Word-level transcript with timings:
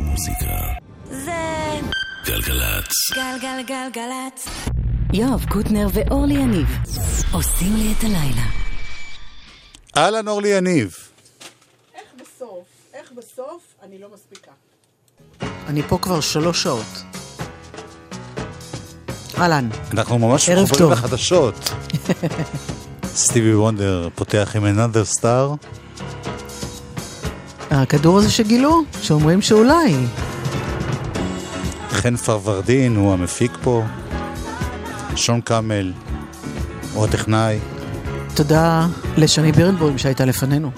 מוזיקה. 0.00 0.58
זה 1.10 1.32
גלגלצ. 2.26 2.92
גלגלגלגלצ. 3.14 4.48
יואב 5.12 5.44
קוטנר 5.48 5.88
ואורלי 5.92 6.34
יניב 6.34 6.68
עושים 7.32 7.76
לי 7.76 7.94
את 7.98 8.04
הלילה. 8.04 8.42
אהלן 9.96 10.28
אורלי 10.28 10.48
יניב. 10.48 10.96
איך 11.94 12.02
בסוף, 12.20 12.66
איך 12.94 13.12
בסוף 13.12 13.74
אני 13.82 13.98
לא 13.98 14.08
מספיקה. 14.14 14.50
אני 15.66 15.82
פה 15.82 15.98
כבר 16.02 16.20
שלוש 16.20 16.62
שעות. 16.62 17.02
אהלן, 19.38 19.68
אנחנו 19.92 20.18
ממש 20.18 20.48
מחוברים 20.50 20.78
טוב. 20.78 20.92
לחדשות. 20.92 21.54
סטיבי 23.04 23.54
וונדר 23.54 24.08
פותח 24.14 24.56
עם 24.56 24.64
another 24.64 25.18
star. 25.18 25.66
הכדור 27.70 28.18
הזה 28.18 28.30
שגילו, 28.30 28.82
שאומרים 29.02 29.42
שאולי. 29.42 29.96
חן 31.90 32.16
פרוורדין 32.16 32.96
הוא 32.96 33.12
המפיק 33.12 33.58
פה. 33.62 33.84
שון 35.16 35.40
קאמל 35.40 35.92
הוא 36.94 37.04
הטכנאי. 37.04 37.58
תודה 38.34 38.86
לשני 39.16 39.52
בירנבוים 39.52 39.98
שהייתה 39.98 40.24
לפנינו. 40.24 40.70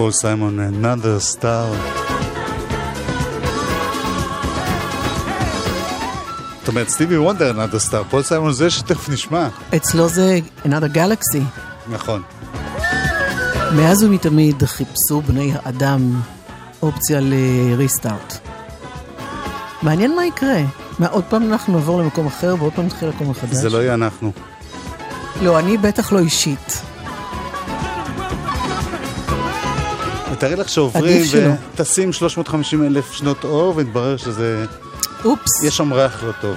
פול 0.00 0.12
סיימון, 0.12 0.58
another 0.58 1.36
star. 1.36 1.90
זאת 6.58 6.68
אומרת, 6.68 6.88
סטיבי 6.88 7.18
וונדר, 7.18 7.52
another 7.52 7.90
star. 7.90 8.04
פול 8.10 8.22
סיימון 8.22 8.52
זה 8.52 8.70
שתכף 8.70 9.08
נשמע. 9.08 9.48
אצלו 9.76 10.08
זה 10.08 10.38
another 10.64 10.94
galaxy. 10.94 11.40
נכון. 11.90 12.22
מאז 13.76 14.02
ומתמיד 14.02 14.64
חיפשו 14.64 15.20
בני 15.26 15.52
האדם 15.62 16.20
אופציה 16.82 17.20
לריסטארט. 17.22 18.38
מעניין 19.82 20.16
מה 20.16 20.26
יקרה. 20.26 20.62
מה, 20.98 21.06
עוד 21.06 21.24
פעם 21.28 21.42
אנחנו 21.42 21.72
נעבור 21.72 22.00
למקום 22.00 22.26
אחר 22.26 22.54
ועוד 22.58 22.72
פעם 22.72 22.86
נתחיל 22.86 23.08
לקום 23.08 23.30
מחדש? 23.30 23.54
זה 23.54 23.70
לא 23.70 23.78
יהיה 23.78 23.94
אנחנו. 23.94 24.32
לא, 25.42 25.58
אני 25.58 25.76
בטח 25.76 26.12
לא 26.12 26.18
אישית. 26.18 26.79
ותארי 30.32 30.56
לך 30.56 30.68
שעוברים. 30.68 31.22
וטסים 31.74 32.12
350 32.12 32.86
אלף 32.86 33.12
שנות 33.12 33.44
אור, 33.44 33.76
והתברר 33.76 34.16
שזה... 34.16 34.64
אופס. 35.24 35.62
יש 35.62 35.76
שם 35.76 35.92
ריח 35.92 36.24
לא 36.24 36.32
טוב. 36.40 36.56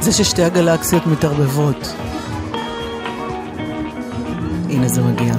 זה 0.00 0.12
ששתי 0.12 0.42
הגלקסיות 0.42 1.06
מתערבבות. 1.06 2.07
הנה 4.70 4.88
זה 4.88 5.02
מגיע. 5.02 5.34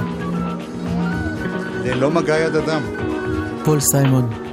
זה 1.82 1.94
לא 1.94 2.10
מגע 2.10 2.38
יד 2.38 2.56
אדם. 2.56 2.80
פול 3.64 3.80
סיימון. 3.80 4.49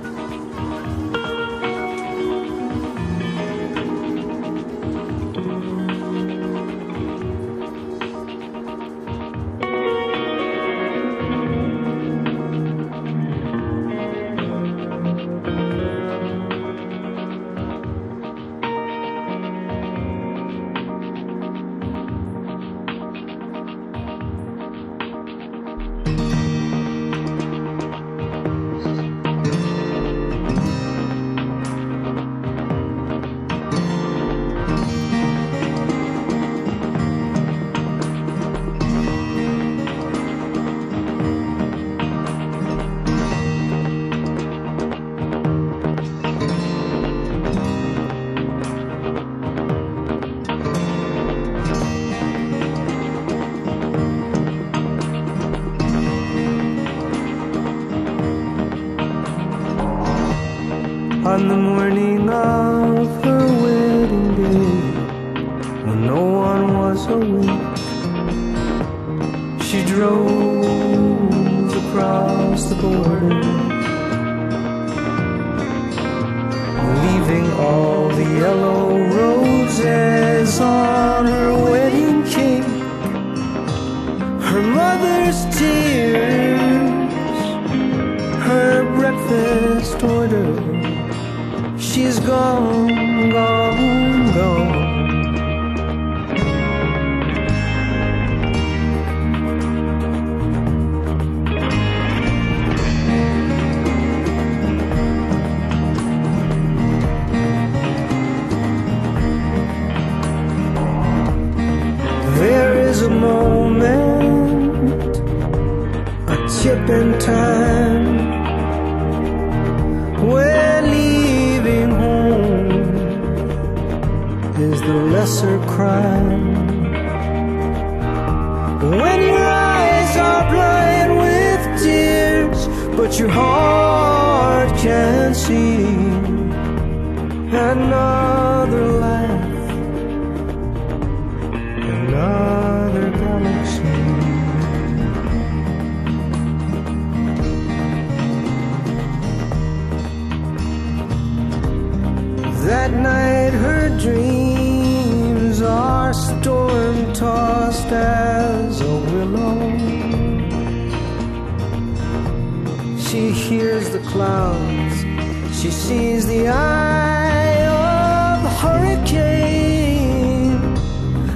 She 165.67 165.73
sees 165.73 166.25
the 166.27 166.47
eye 166.47 167.65
of 167.67 168.41
the 168.41 168.49
hurricane 168.63 169.17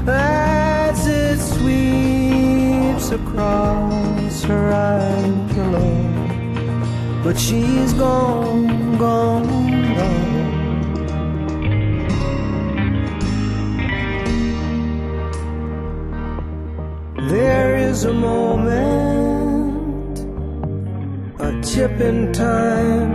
as 0.07 1.05
it 1.05 1.37
sweeps 1.37 3.11
across 3.11 4.43
her 4.43 4.71
eye 4.71 5.47
pillow. 5.51 5.97
But 7.25 7.37
she's 7.37 7.91
gone, 7.93 8.97
gone, 8.97 9.47
gone. 9.97 10.31
There 17.27 17.75
is 17.75 18.05
a 18.05 18.13
moment, 18.13 18.59
a 21.41 21.61
chip 21.61 21.99
in 21.99 22.31
time, 22.31 23.10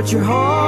what 0.00 0.12
your 0.12 0.24
heart 0.24 0.59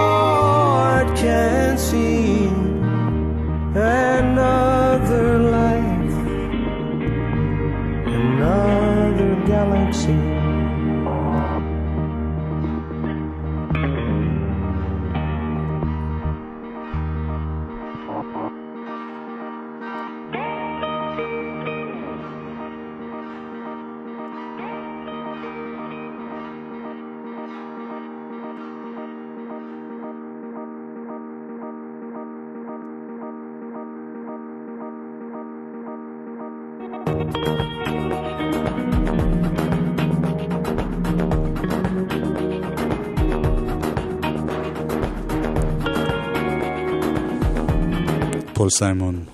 פול 48.62 48.70
סיימון, 48.70 49.24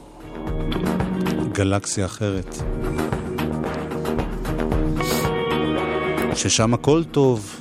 גלקסיה 1.53 2.05
אחרת. 2.07 2.57
ששם 6.35 6.75
הכל 6.75 7.05
טוב. 7.05 7.61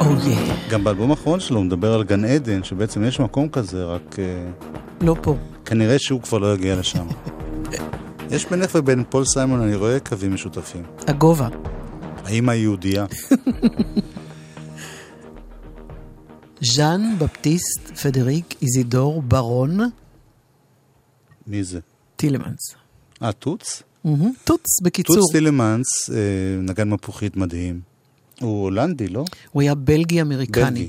אוי, 0.00 0.34
גם 0.70 0.84
באלבום 0.84 1.10
האחרון 1.10 1.40
שלו 1.40 1.56
הוא 1.56 1.64
מדבר 1.64 1.94
על 1.94 2.04
גן 2.04 2.24
עדן, 2.24 2.64
שבעצם 2.64 3.04
יש 3.04 3.20
מקום 3.20 3.48
כזה, 3.48 3.84
רק 3.84 4.16
אה, 4.18 4.50
לא 5.00 5.16
פה. 5.22 5.36
כנראה 5.64 5.98
שהוא 5.98 6.22
כבר 6.22 6.38
לא 6.38 6.54
יגיע 6.54 6.76
לשם. 6.76 7.06
יש 8.32 8.46
בינך 8.46 8.74
ובין 8.74 9.04
פול 9.10 9.24
סיימון, 9.24 9.60
אני 9.60 9.74
רואה 9.74 10.00
קווים 10.00 10.34
משותפים. 10.34 10.82
הגובה. 11.06 11.48
האמא 12.24 12.50
היהודייה. 12.50 13.06
ז'אן 16.60 17.14
בפטיסט 17.18 17.96
פרדריק 18.02 18.54
איזידור 18.62 19.22
ברון 19.22 19.80
מי 21.46 21.64
זה? 21.64 21.80
טילמנס. 22.16 22.74
אה, 23.22 23.32
טוץ? 23.32 23.82
טוץ, 24.44 24.80
בקיצור. 24.82 25.16
טוץ 25.16 25.32
טילמנס, 25.32 26.10
אה, 26.10 26.16
נגן 26.62 26.88
מפוחית 26.88 27.36
מדהים. 27.36 27.80
הוא 28.40 28.62
הולנדי, 28.62 29.08
לא? 29.08 29.24
הוא 29.52 29.62
היה 29.62 29.74
בלגי 29.74 30.22
אמריקני. 30.22 30.64
בלגי. 30.64 30.88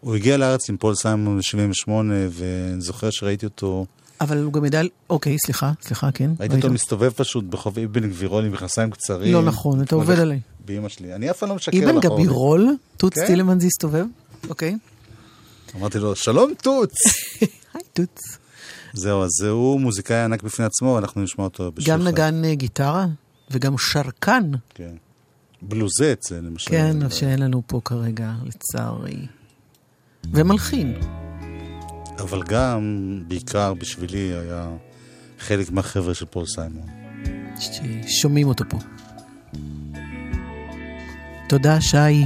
הוא 0.00 0.14
הגיע 0.14 0.36
לארץ 0.36 0.70
עם 0.70 0.76
פול 0.76 0.94
סיימון 0.94 1.38
ב-78, 1.38 1.90
ואני 2.30 2.80
זוכר 2.80 3.10
שראיתי 3.10 3.46
אותו, 3.46 3.86
אבל 4.20 4.42
הוא 4.42 4.52
גם 4.52 4.64
ידע... 4.64 4.80
אוקיי, 5.10 5.36
סליחה, 5.46 5.72
סליחה, 5.82 6.12
כן. 6.14 6.30
ראיתי 6.40 6.56
אותו 6.56 6.70
מסתובב 6.70 7.10
פשוט 7.10 7.44
ברחוב 7.44 7.78
אבן 7.78 8.10
גבירול 8.10 8.44
עם 8.44 8.52
מכנסיים 8.52 8.90
קצרים. 8.90 9.32
לא 9.32 9.42
נכון, 9.42 9.82
אתה 9.82 9.94
עובד 9.94 10.18
עליי. 10.18 10.40
באמא 10.64 10.88
שלי. 10.88 11.14
אני 11.14 11.30
אף 11.30 11.38
פעם 11.38 11.48
לא 11.48 11.54
משקר 11.54 11.78
אבן 11.78 11.96
לך. 11.96 12.04
אורלי. 12.04 12.22
גבירול? 12.22 12.76
טוץ 12.96 13.14
כן. 13.14 13.26
טילמנס 13.26 13.64
הסתובב? 13.64 14.04
אוקיי. 14.48 14.78
אמרתי 15.76 15.98
לו, 15.98 16.16
שלום 16.16 16.54
טוץ! 16.62 16.92
היי 17.74 17.82
טוץ. 17.92 18.38
זהו, 18.92 19.22
אז 19.22 19.30
הוא 19.48 19.80
מוזיקאי 19.80 20.24
ענק 20.24 20.42
בפני 20.42 20.64
עצמו, 20.64 20.88
ואנחנו 20.88 21.22
נשמע 21.22 21.44
אותו 21.44 21.72
בשבילך. 21.72 22.00
גם 22.00 22.08
נגן 22.08 22.44
אה, 22.44 22.54
גיטרה 22.54 23.06
וגם 23.50 23.78
שרקן. 23.78 24.50
כן. 24.74 24.94
בלוזט 25.62 26.22
זה 26.22 26.40
למשל. 26.40 26.70
כן, 26.70 27.10
שאין 27.10 27.38
לנו 27.38 27.62
פה 27.66 27.80
כרגע, 27.84 28.32
לצערי. 28.44 29.26
ומלחין. 30.32 30.94
אבל 32.18 32.42
גם, 32.42 33.22
בעיקר 33.28 33.74
בשבילי, 33.74 34.18
היה 34.18 34.68
חלק 35.38 35.70
מהחבר'ה 35.70 36.14
של 36.14 36.24
פול 36.26 36.46
סיימון. 36.46 36.86
ששומעים 38.06 38.48
אותו 38.48 38.64
פה. 38.68 38.78
תודה, 41.48 41.80
שי. 41.80 42.24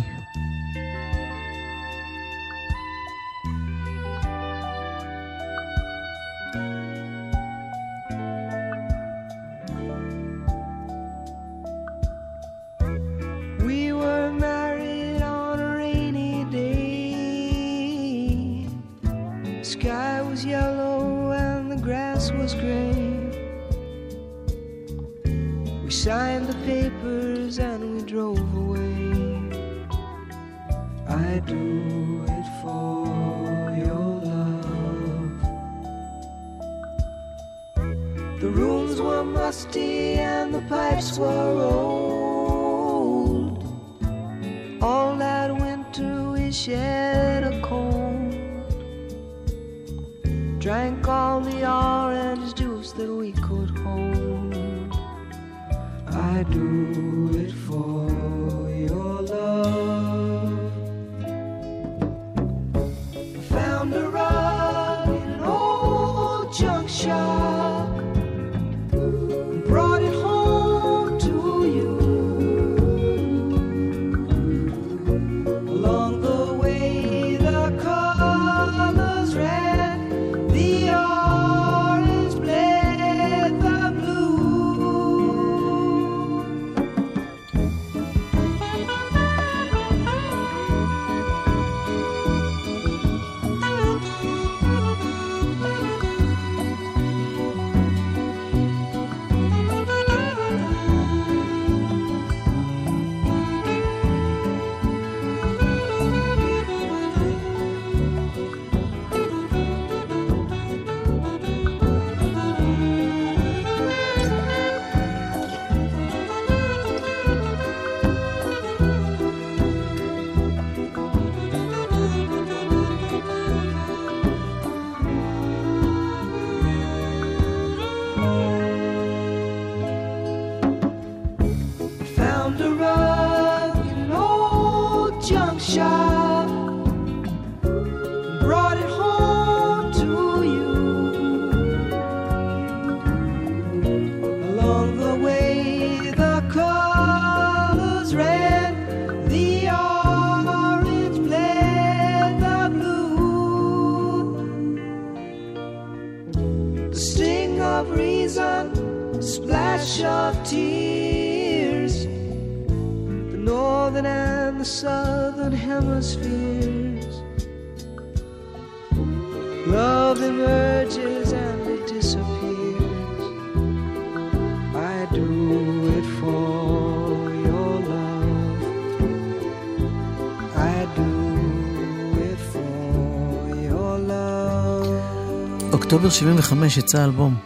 Love. 186.02 186.04
אוקטובר 186.04 186.10
75 186.10 186.76
יצא 186.76 187.04
אלבום. 187.04 187.36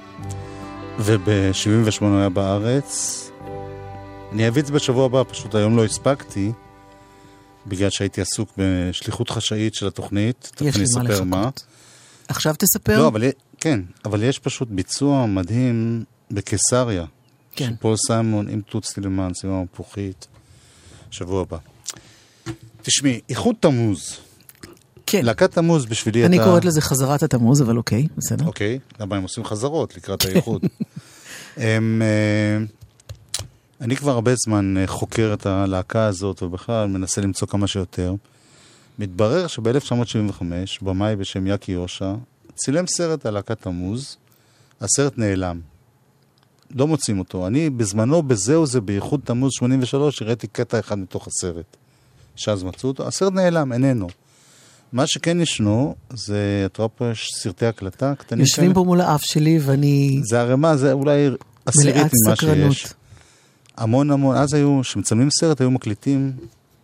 וב-78 0.98 2.00
הוא 2.00 2.18
היה 2.18 2.28
בארץ. 2.28 3.22
אני 4.32 4.48
אביא 4.48 4.62
את 4.62 4.66
זה 4.66 4.72
בשבוע 4.72 5.06
הבא, 5.06 5.22
פשוט 5.28 5.54
היום 5.54 5.76
לא 5.76 5.84
הספקתי, 5.84 6.52
בגלל 7.66 7.90
שהייתי 7.90 8.20
עסוק 8.20 8.50
בשליחות 8.58 9.30
חשאית 9.30 9.75
של 9.75 9.86
התוכנית. 9.86 10.52
יש 10.60 10.76
לי 10.76 10.84
מה 10.95 11.02
אספר 11.02 11.25
מה. 11.25 11.40
לחכות. 11.40 11.64
עכשיו 12.28 12.54
תספר? 12.58 12.99
לא, 12.99 13.08
אבל 13.08 13.23
כן, 13.60 13.80
אבל 14.04 14.23
יש 14.23 14.38
פשוט 14.38 14.69
ביצוע 14.69 15.26
מדהים 15.26 16.04
בקיסריה. 16.30 17.04
כן. 17.52 17.71
של 17.71 17.76
פול 17.80 17.97
סיימון 18.06 18.49
עם 18.49 18.60
תות 18.60 18.84
סטילמנס, 18.84 19.45
עם 19.45 19.50
המפוחית, 19.50 20.26
שבוע 21.10 21.42
הבא. 21.42 21.58
תשמעי, 22.82 23.21
איחוד 23.28 23.54
תמוז. 23.60 24.25
כן. 25.06 25.25
להקת 25.25 25.52
תמוז 25.52 25.86
בשבילי 25.86 26.26
אני 26.26 26.36
אתה... 26.36 26.45
קוראת 26.45 26.64
לזה 26.64 26.80
חזרת 26.80 27.23
התמוז, 27.23 27.62
אבל 27.62 27.76
אוקיי, 27.76 28.06
בסדר. 28.16 28.47
אוקיי, 28.47 28.78
למה 29.00 29.16
הם 29.16 29.23
עושים 29.23 29.45
חזרות 29.45 29.97
לקראת 29.97 30.25
האיחוד? 30.25 30.62
הם, 31.56 32.02
אה, 32.02 32.64
אני 33.80 33.97
כבר 33.97 34.10
הרבה 34.12 34.32
זמן 34.47 34.76
אה, 34.76 34.86
חוקר 34.86 35.30
את 35.34 35.47
הלהקה 35.47 36.06
הזאת, 36.06 36.42
ובכלל 36.42 36.86
מנסה 36.88 37.21
למצוא 37.21 37.49
כמה 37.49 37.66
שיותר. 37.66 38.14
מתברר 38.99 39.47
שב-1975, 39.47 40.42
במאי 40.82 41.16
בשם 41.16 41.47
יאקי 41.47 41.73
יושע, 41.73 42.14
צילם 42.54 42.86
סרט 42.86 43.26
על 43.26 43.34
להקת 43.34 43.60
תמוז, 43.60 44.16
הסרט 44.80 45.19
נעלם. 45.19 45.60
לא 46.75 46.86
מוצאים 46.86 47.19
אותו. 47.19 47.47
אני 47.47 47.71
בזמנו, 47.71 48.23
בזהו 48.23 48.66
זה, 48.66 48.80
בייחוד 48.80 49.21
תמוז 49.25 49.52
83, 49.52 50.23
הראיתי 50.23 50.47
קטע 50.47 50.78
אחד 50.78 50.99
מתוך 50.99 51.26
הסרט. 51.26 51.76
שאז 52.36 52.64
מצאו 52.64 52.88
אותו. 52.88 53.06
הסרט 53.06 53.32
נעלם, 53.32 53.73
איננו. 53.73 54.08
מה 54.92 55.06
שכן 55.06 55.40
ישנו, 55.40 55.94
זה, 56.10 56.62
את 56.66 56.76
רואה 56.76 56.88
פה 56.88 57.10
יש 57.10 57.30
סרטי 57.34 57.66
הקלטה 57.66 58.14
קטנים 58.14 58.40
יושבים 58.40 58.75
פה 58.75 58.84
מול 58.84 59.00
האף 59.00 59.22
שלי 59.22 59.58
ואני 59.62 60.20
זה 60.25 60.40
ערימה, 60.40 60.76
זה 60.76 60.92
אולי 60.92 61.28
עשירית 61.66 61.96
ממה 61.96 62.36
סקרנות. 62.36 62.72
שיש. 62.72 62.86
המון 63.76 64.10
המון, 64.10 64.36
אז 64.36 64.54
היו, 64.54 64.80
כשמצלמים 64.82 65.30
סרט, 65.30 65.60
היו 65.60 65.70
מקליטים 65.70 66.32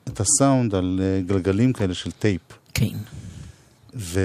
את 0.09 0.21
הסאונד 0.21 0.75
על 0.75 1.01
אה, 1.03 1.21
גלגלים 1.27 1.73
כאלה 1.73 1.95
של 1.95 2.11
טייפ. 2.11 2.41
כן. 2.75 2.97
ויש 3.95 4.19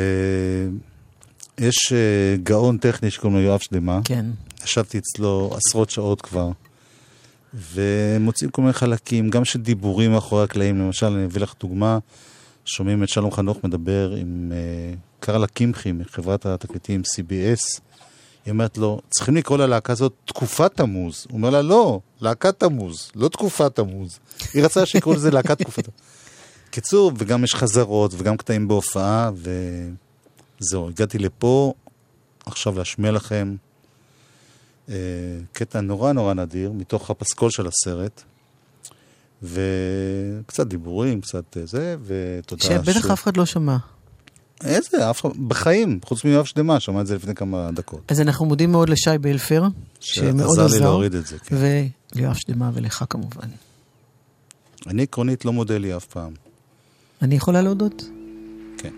אה, 1.91 2.35
גאון 2.43 2.77
טכני 2.77 3.11
שקוראים 3.11 3.39
לו 3.39 3.43
יואב 3.43 3.59
שדמה. 3.59 3.99
כן. 4.03 4.25
ישבתי 4.63 4.97
אצלו 4.97 5.57
עשרות 5.57 5.89
שעות 5.89 6.21
כבר, 6.21 6.51
ומוצאים 7.53 8.51
כל 8.51 8.61
מיני 8.61 8.73
חלקים, 8.73 9.29
גם 9.29 9.45
של 9.45 9.61
דיבורים 9.61 10.11
מאחורי 10.11 10.43
הקלעים. 10.43 10.79
למשל, 10.79 11.05
אני 11.05 11.25
אביא 11.25 11.41
לך 11.41 11.53
דוגמה, 11.59 11.99
שומעים 12.67 13.03
את 13.03 13.09
שלום 13.09 13.31
חנוך 13.31 13.63
מדבר 13.63 14.13
עם 14.17 14.51
אה, 14.55 14.93
קרלה 15.19 15.47
קמחי 15.47 15.91
מחברת 15.91 16.45
התקליטים 16.45 17.01
CBS. 17.01 17.79
היא 18.45 18.51
אומרת 18.51 18.77
לו, 18.77 19.01
צריכים 19.09 19.35
לקרוא 19.35 19.57
ללהקה 19.57 19.93
הזאת 19.93 20.13
תקופת 20.25 20.75
תמוז. 20.75 21.25
הוא 21.29 21.37
אומר 21.37 21.49
לה, 21.49 21.61
לא, 21.61 21.99
להקת 22.21 22.59
תמוז, 22.59 23.11
לא 23.15 23.27
תקופת 23.27 23.75
תמוז. 23.75 24.19
היא 24.53 24.63
רצתה 24.63 24.85
שיקראו 24.85 25.15
לזה 25.15 25.31
להקת 25.31 25.57
תקופת 25.57 25.83
תמוז. 25.83 25.97
קיצור, 26.69 27.11
וגם 27.17 27.43
יש 27.43 27.55
חזרות 27.55 28.11
וגם 28.17 28.37
קטעים 28.37 28.67
בהופעה, 28.67 29.31
וזהו, 29.33 30.87
הגעתי 30.87 31.17
לפה 31.17 31.73
עכשיו 32.45 32.77
להשמיע 32.77 33.11
לכם 33.11 33.55
אה, 34.89 34.95
קטע 35.53 35.81
נורא 35.81 36.11
נורא 36.11 36.33
נדיר, 36.33 36.71
מתוך 36.71 37.09
הפסקול 37.09 37.49
של 37.49 37.67
הסרט, 37.67 38.23
וקצת 39.43 40.67
דיבורים, 40.67 41.21
קצת 41.21 41.57
אה, 41.57 41.65
זה, 41.65 41.95
ותודה 42.05 42.63
שבטח 42.63 42.75
שוב. 42.77 42.93
שבטח 42.93 43.11
אף 43.11 43.23
אחד 43.23 43.37
לא 43.37 43.45
שמע. 43.45 43.77
איזה, 44.63 45.09
אף 45.09 45.21
אחד, 45.21 45.29
בחיים, 45.47 45.99
חוץ 46.05 46.23
מיואב 46.23 46.45
שלמה, 46.45 46.79
שמע 46.79 47.01
את 47.01 47.07
זה 47.07 47.15
לפני 47.15 47.35
כמה 47.35 47.69
דקות. 47.71 48.11
אז 48.11 48.21
אנחנו 48.21 48.45
מודים 48.45 48.71
מאוד 48.71 48.89
לשי 48.89 49.17
בלפר, 49.21 49.63
שמאוד 49.99 50.41
עזר. 50.41 50.55
שעזר 50.55 50.77
לי 50.77 50.79
להוריד 50.79 51.15
את 51.15 51.27
זה, 51.27 51.39
כן. 51.39 51.55
וליואב 52.13 52.35
שלמה 52.35 52.71
ולך 52.73 53.05
כמובן. 53.09 53.47
אני 54.87 55.03
עקרונית 55.03 55.45
לא 55.45 55.53
מודה 55.53 55.77
לי 55.77 55.97
אף 55.97 56.05
פעם. 56.05 56.33
אני 57.21 57.35
יכולה 57.35 57.61
להודות. 57.61 58.03
כן. 58.77 58.93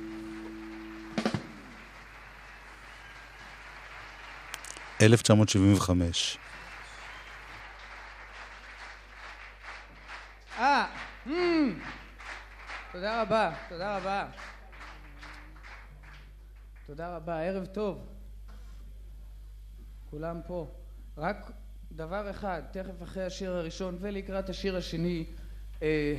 אלף 5.01 5.21
תשע 5.21 5.33
מאות 5.33 5.49
שבעים 5.49 5.73
וחמש 5.73 6.37
תודה 12.99 13.21
רבה, 13.21 13.51
תודה 13.69 13.97
רבה. 13.97 14.27
תודה 16.85 17.15
רבה, 17.15 17.41
ערב 17.41 17.65
טוב. 17.65 18.05
כולם 20.09 20.39
פה. 20.47 20.67
רק 21.17 21.51
דבר 21.91 22.29
אחד, 22.29 22.61
תכף 22.71 23.03
אחרי 23.03 23.23
השיר 23.23 23.51
הראשון 23.51 23.97
ולקראת 23.99 24.49
השיר 24.49 24.77
השני, 24.77 25.25
אה, 25.81 26.15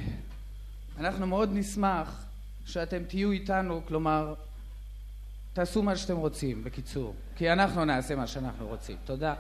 אנחנו 0.99 1.27
מאוד 1.27 1.51
נשמח 1.53 2.27
שאתם 2.65 3.05
תהיו 3.05 3.31
איתנו, 3.31 3.83
כלומר, 3.89 4.35
תעשו 5.53 5.83
מה 5.83 5.97
שאתם 5.97 6.17
רוצים, 6.17 6.65
בקיצור. 6.65 7.15
כי 7.37 7.53
אנחנו 7.53 7.85
נעשה 7.85 8.17
מה 8.17 8.27
שאנחנו 8.27 8.67
רוצים. 8.67 8.97
תודה. 9.05 9.35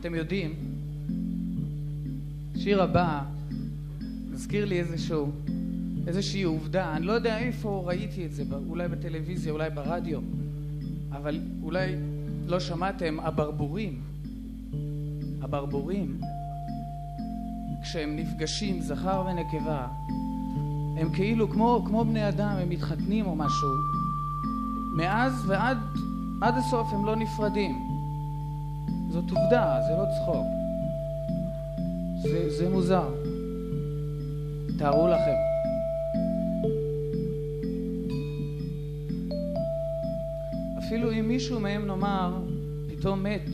אתם 0.00 0.14
יודעים, 0.14 0.54
שיר 2.56 2.82
הבא 2.82 3.22
מזכיר 4.30 4.64
לי 4.64 4.80
איזשהו, 4.80 5.32
איזושהי 6.06 6.42
עובדה, 6.42 6.96
אני 6.96 7.06
לא 7.06 7.12
יודע 7.12 7.38
איפה 7.38 7.82
ראיתי 7.86 8.26
את 8.26 8.32
זה, 8.32 8.44
אולי 8.68 8.88
בטלוויזיה, 8.88 9.52
אולי 9.52 9.70
ברדיו, 9.70 10.20
אבל 11.12 11.40
אולי 11.62 11.94
לא 12.46 12.60
שמעתם, 12.60 13.20
הברבורים, 13.20 14.00
הברבורים, 15.42 16.20
כשהם 17.82 18.16
נפגשים, 18.16 18.80
זכר 18.80 19.24
ונקבה, 19.26 19.86
הם 21.00 21.14
כאילו 21.14 21.50
כמו, 21.50 21.82
כמו 21.86 22.04
בני 22.04 22.28
אדם, 22.28 22.56
הם 22.62 22.68
מתחתנים 22.68 23.26
או 23.26 23.36
משהו. 23.36 23.68
מאז 24.96 25.44
ועד 25.46 25.78
עד 26.40 26.54
הסוף 26.56 26.92
הם 26.92 27.06
לא 27.06 27.16
נפרדים. 27.16 27.89
זאת 29.12 29.30
עובדה, 29.30 29.80
זה 29.86 29.92
לא 29.92 30.04
צחוק. 30.18 30.46
זה, 32.22 32.50
זה 32.50 32.68
מוזר. 32.68 33.08
תארו 34.78 35.08
לכם. 35.08 35.36
אפילו 40.78 41.12
אם 41.12 41.28
מישהו 41.28 41.60
מהם 41.60 41.86
נאמר, 41.86 42.42
פתאום 42.88 43.22
מת, 43.22 43.48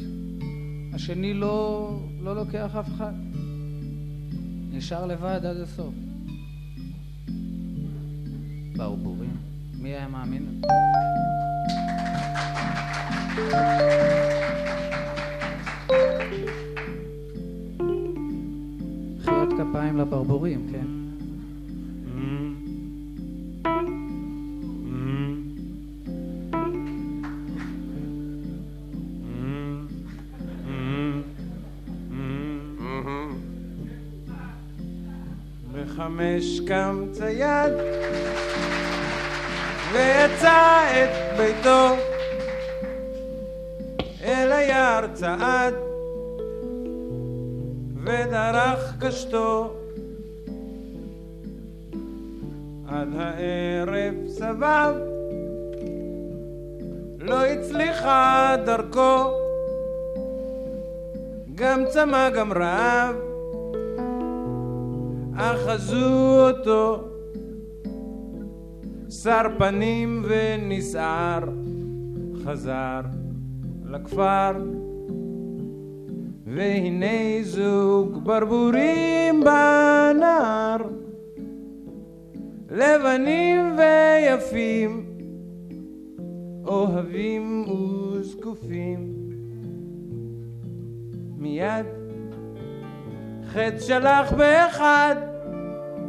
השני 0.95 1.35
לא, 1.35 1.91
לא 2.21 2.37
לוקח 2.37 2.77
אף 2.81 2.89
אחד. 2.89 3.13
נשאר 4.73 5.07
לבד 5.07 5.47
עד 5.47 5.57
הסוף. 5.57 5.95
ברבורים. 8.77 9.37
מי 9.79 9.89
היה 9.89 10.09
מאמין? 10.09 10.63
מחיאות 13.37 14.26
כפיים 19.57 19.97
לברבורים, 19.97 20.67
כן? 20.73 20.87
בחמש 35.73 36.61
קם 36.69 37.05
צייד 37.13 37.73
ויצא 39.93 40.83
את 40.91 41.39
ביתו 41.39 41.97
אל 44.25 44.53
היער 44.53 45.07
צעד 45.15 45.86
ודרך 48.07 48.95
קשתו. 49.01 49.75
עד 52.89 53.09
הערב 53.17 54.15
סבב 54.27 54.95
לא 57.19 57.45
הצליחה 57.45 58.55
דרכו. 58.67 59.33
גם 61.55 61.85
צמא 61.89 62.31
גם 62.31 62.53
רעב 62.53 63.17
אחזו 65.37 66.49
אותו. 66.49 67.05
שר 69.11 69.43
פנים 69.59 70.25
ונסער 70.29 71.43
חזר 72.45 73.01
לכפר 73.85 74.53
והנה 76.57 77.43
זוג 77.43 78.25
ברבורים 78.25 79.41
בנהר 79.41 80.77
לבנים 82.71 83.77
ויפים 83.79 85.07
אוהבים 86.67 87.65
וזקופים 87.69 89.13
מיד 91.39 91.87
חץ 93.47 93.87
שלח 93.87 94.33
באחד 94.33 95.17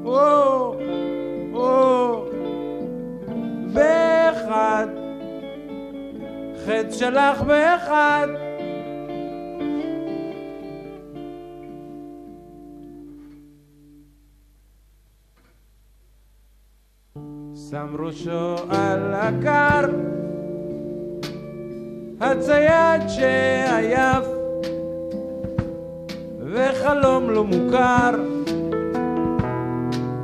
או, 0.05 0.75
או, 1.53 2.25
באחד, 3.73 4.88
חץ 6.65 6.99
שלח 6.99 7.41
באחד. 7.41 8.46
שם 17.69 17.88
ראשו 17.99 18.56
על 18.69 19.13
הכר, 19.13 19.86
הצייד 22.19 23.01
שעייף, 23.08 24.25
וחלום 26.45 27.30
לא 27.30 27.43
מוכר, 27.43 28.15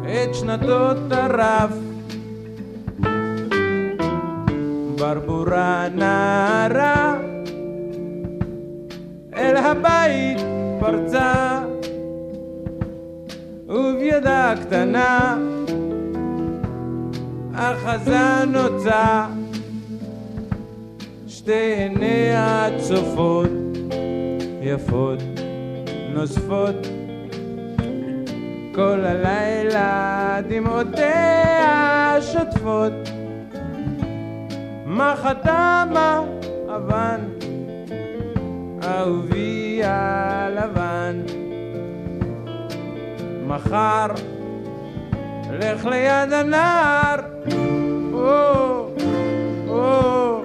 את 0.01 0.35
שנתות 0.35 0.97
הרף. 1.11 1.71
ברבורה 4.97 5.87
נערה, 5.95 7.15
אל 9.35 9.57
הבית 9.57 10.37
פרצה, 10.79 11.61
ובידה 13.67 14.53
קטנה, 14.61 15.37
אחזה 17.55 18.45
נוצה, 18.47 19.27
שתי 21.27 21.53
עיניה 21.53 22.67
צופות, 22.77 23.49
יפות, 24.61 25.19
נוספות, 26.13 26.87
כל 28.75 28.99
הלילה 29.05 30.39
דמעותיה 30.49 32.17
שוטפות, 32.21 32.93
מה 34.85 35.15
חתמה 35.15 36.21
אבן, 36.75 37.21
אהובי 38.83 39.81
הלבן, 39.83 41.21
מחר 43.47 44.07
לך 45.63 45.85
ליד 45.85 46.33
הנער, 46.33 47.19
או, 48.13 48.89
או, 49.67 50.43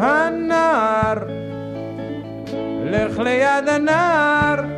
הנער, 0.00 1.18
לך 2.84 3.18
ליד 3.18 3.68
הנער. 3.68 4.77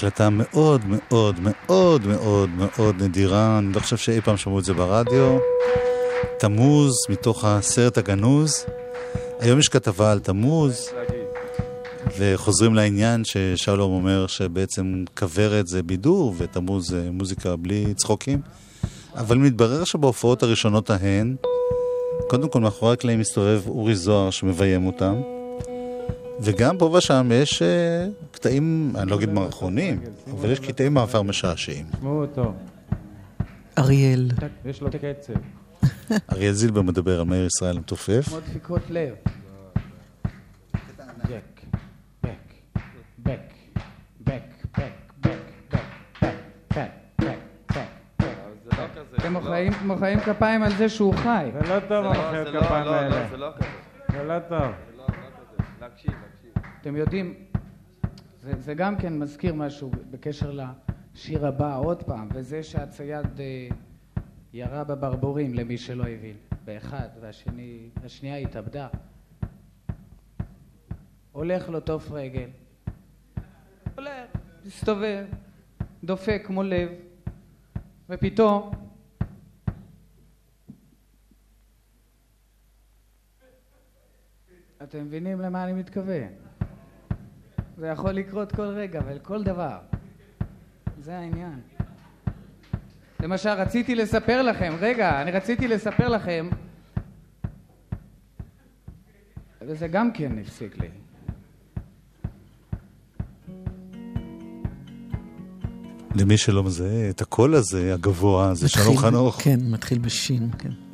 הקלטה 0.00 0.30
מאוד 0.30 0.80
מאוד 0.86 1.40
מאוד 1.40 2.06
מאוד 2.06 2.50
מאוד 2.50 3.02
נדירה, 3.02 3.58
אני 3.58 3.72
לא 3.72 3.80
חושב 3.80 3.96
שאי 3.96 4.20
פעם 4.20 4.36
שמעו 4.36 4.58
את 4.58 4.64
זה 4.64 4.74
ברדיו. 4.74 5.38
תמוז, 6.38 6.92
מתוך 7.08 7.44
הסרט 7.44 7.98
הגנוז. 7.98 8.66
היום 9.40 9.58
יש 9.58 9.68
כתבה 9.68 10.12
על 10.12 10.18
תמוז, 10.18 10.90
וחוזרים 12.18 12.74
לעניין 12.74 13.24
ששלום 13.24 13.92
אומר 13.92 14.26
שבעצם 14.26 15.04
כוורת 15.18 15.66
זה 15.66 15.82
בידור 15.82 16.34
ותמוז 16.38 16.88
זה 16.88 17.08
מוזיקה 17.12 17.56
בלי 17.56 17.94
צחוקים. 17.96 18.40
אבל 19.14 19.38
מתברר 19.38 19.84
שבהופעות 19.84 20.42
הראשונות 20.42 20.90
ההן, 20.90 21.36
קודם 22.28 22.48
כל 22.48 22.60
מאחורי 22.60 22.92
הקלעים 22.92 23.20
מסתובב 23.20 23.62
אורי 23.66 23.94
זוהר 23.94 24.30
שמביים 24.30 24.86
אותם. 24.86 25.39
וגם 26.42 26.78
פה 26.78 26.84
ושם 26.84 27.30
יש 27.34 27.62
אה, 27.62 28.06
קטעים, 28.30 28.92
אני 28.98 29.10
לא 29.10 29.16
אגיד 29.16 29.30
מערכונים, 29.32 30.00
אבל 30.32 30.50
יש 30.50 30.60
קטעים 30.60 30.94
מעבר 30.94 31.22
משעשעים. 31.22 31.86
תשמעו 31.92 32.20
אותו. 32.20 32.52
אריאל. 33.78 34.30
יש 34.64 34.80
לו 34.80 34.88
קצב. 34.90 35.32
אריאל 36.32 36.52
זילבר 36.52 36.82
מדבר 36.82 37.20
על 37.20 37.26
מאיר 37.26 37.46
ישראל 37.46 37.76
המתופף. 37.76 38.28
כמו 38.28 38.40
דפיקות 38.40 38.82
לב. 38.90 39.14
אתם 49.18 49.36
מוחאים 49.84 50.20
כפיים 50.20 50.62
על 50.62 50.72
זה 50.76 50.88
שהוא 50.88 51.14
חי. 51.14 51.50
זה 51.52 51.68
לא, 51.68 51.74
לא 51.74 51.80
טוב 51.80 52.04
לא, 52.04 52.14
המחיאות 52.14 52.54
לא, 52.54 52.60
כפיים 52.60 52.86
האלה. 52.88 53.26
זה 53.30 53.36
לא 53.36 53.50
כזה. 53.56 53.66
זה 54.12 54.24
לא 54.24 54.38
טוב. 54.48 54.72
להקשיב. 55.80 56.29
אתם 56.80 56.96
יודעים, 56.96 57.34
זה, 58.42 58.60
זה 58.60 58.74
גם 58.74 58.96
כן 58.96 59.18
מזכיר 59.18 59.54
משהו 59.54 59.90
בקשר 60.10 60.58
לשיר 61.14 61.46
הבא 61.46 61.78
עוד 61.78 62.02
פעם, 62.02 62.28
וזה 62.32 62.62
שהצייד 62.62 63.40
אה, 63.40 63.68
ירה 64.52 64.84
בברבורים, 64.84 65.54
למי 65.54 65.78
שלא 65.78 66.02
הבין, 66.02 66.36
באחד, 66.64 67.08
והשני, 67.20 67.88
והשנייה 68.02 68.36
התאבדה. 68.36 68.88
הולך 71.32 71.68
לו 71.68 71.80
תוף 71.80 72.10
רגל, 72.10 72.48
הולך, 73.94 74.30
מסתובב, 74.64 75.26
דופק 76.04 76.42
כמו 76.46 76.62
לב, 76.62 76.88
ופתאום 78.08 78.70
אתם 84.82 85.04
מבינים 85.04 85.40
למה 85.40 85.64
אני 85.64 85.72
מתכוון? 85.72 86.49
זה 87.80 87.86
יכול 87.86 88.10
לקרות 88.10 88.52
כל 88.52 88.62
רגע 88.66 89.00
ולכל 89.06 89.42
דבר. 89.42 89.78
זה 91.02 91.18
העניין. 91.18 91.60
למשל, 93.20 93.48
רציתי 93.48 93.94
לספר 93.94 94.42
לכם, 94.42 94.74
רגע, 94.80 95.22
אני 95.22 95.30
רציתי 95.30 95.68
לספר 95.68 96.08
לכם, 96.08 96.48
וזה 99.62 99.88
גם 99.88 100.12
כן 100.12 100.38
הפסיק 100.38 100.78
לי. 100.78 100.88
למי 106.14 106.38
שלא 106.38 106.64
מזהה, 106.64 107.10
את 107.10 107.20
הקול 107.20 107.54
הזה, 107.54 107.94
הגבוה, 107.94 108.54
זה 108.54 108.68
שלום 108.68 108.96
חנוך. 108.96 109.42
כן, 109.42 109.60
מתחיל 109.70 109.98
בשין, 109.98 110.50
כן. 110.58 110.89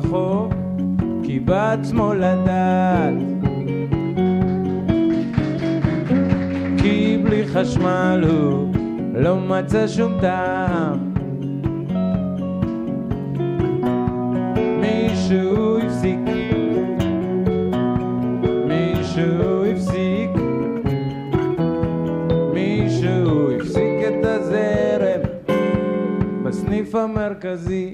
פנס 0.00 0.04
הרחוב, 0.04 0.52
כי 1.22 1.40
בעצמו 1.40 2.14
לדעת. 2.14 3.14
כי 6.78 7.18
בלי 7.24 7.46
חשמל 7.46 8.24
הוא 8.28 8.74
לא 9.14 9.36
מצא 9.36 9.88
שום 9.88 10.12
טעם. 10.20 11.10
המרכזי. 26.94 27.89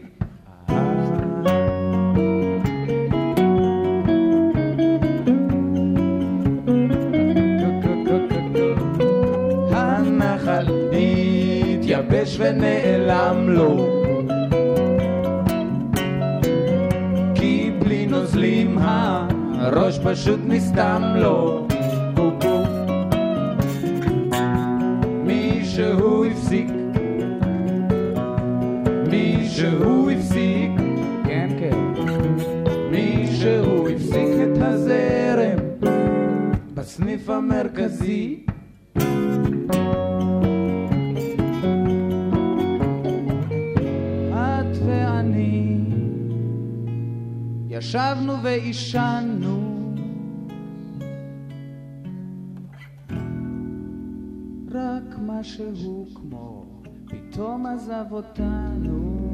משהו 55.40 56.06
כמו 56.14 56.64
פתאום 57.06 57.66
עזב 57.66 58.04
אותנו. 58.10 59.32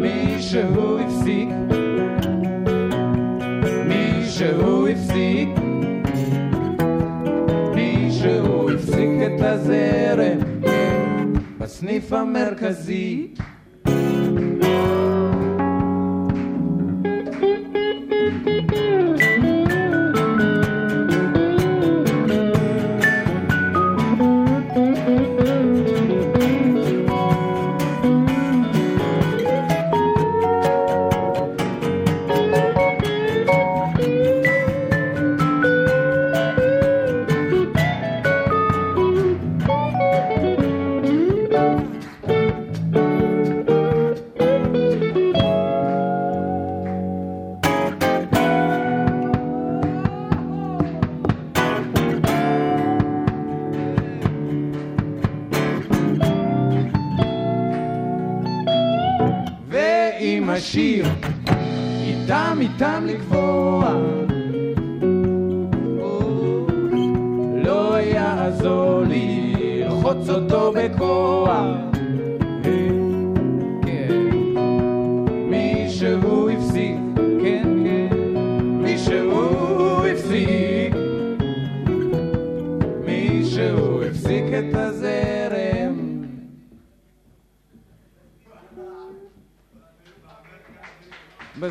מישהו 0.00 0.98
הפסיק. 0.98 1.48
מישהו 3.88 4.88
הפסיק. 4.88 5.48
מישהו 7.74 8.70
הפסיק 8.70 9.10
את 9.26 9.40
הזרם. 9.40 10.38
בסניף 11.58 12.12
המרכזי 12.12 13.29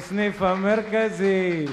בסניף 0.09 0.41
המרכזי. 0.41 1.65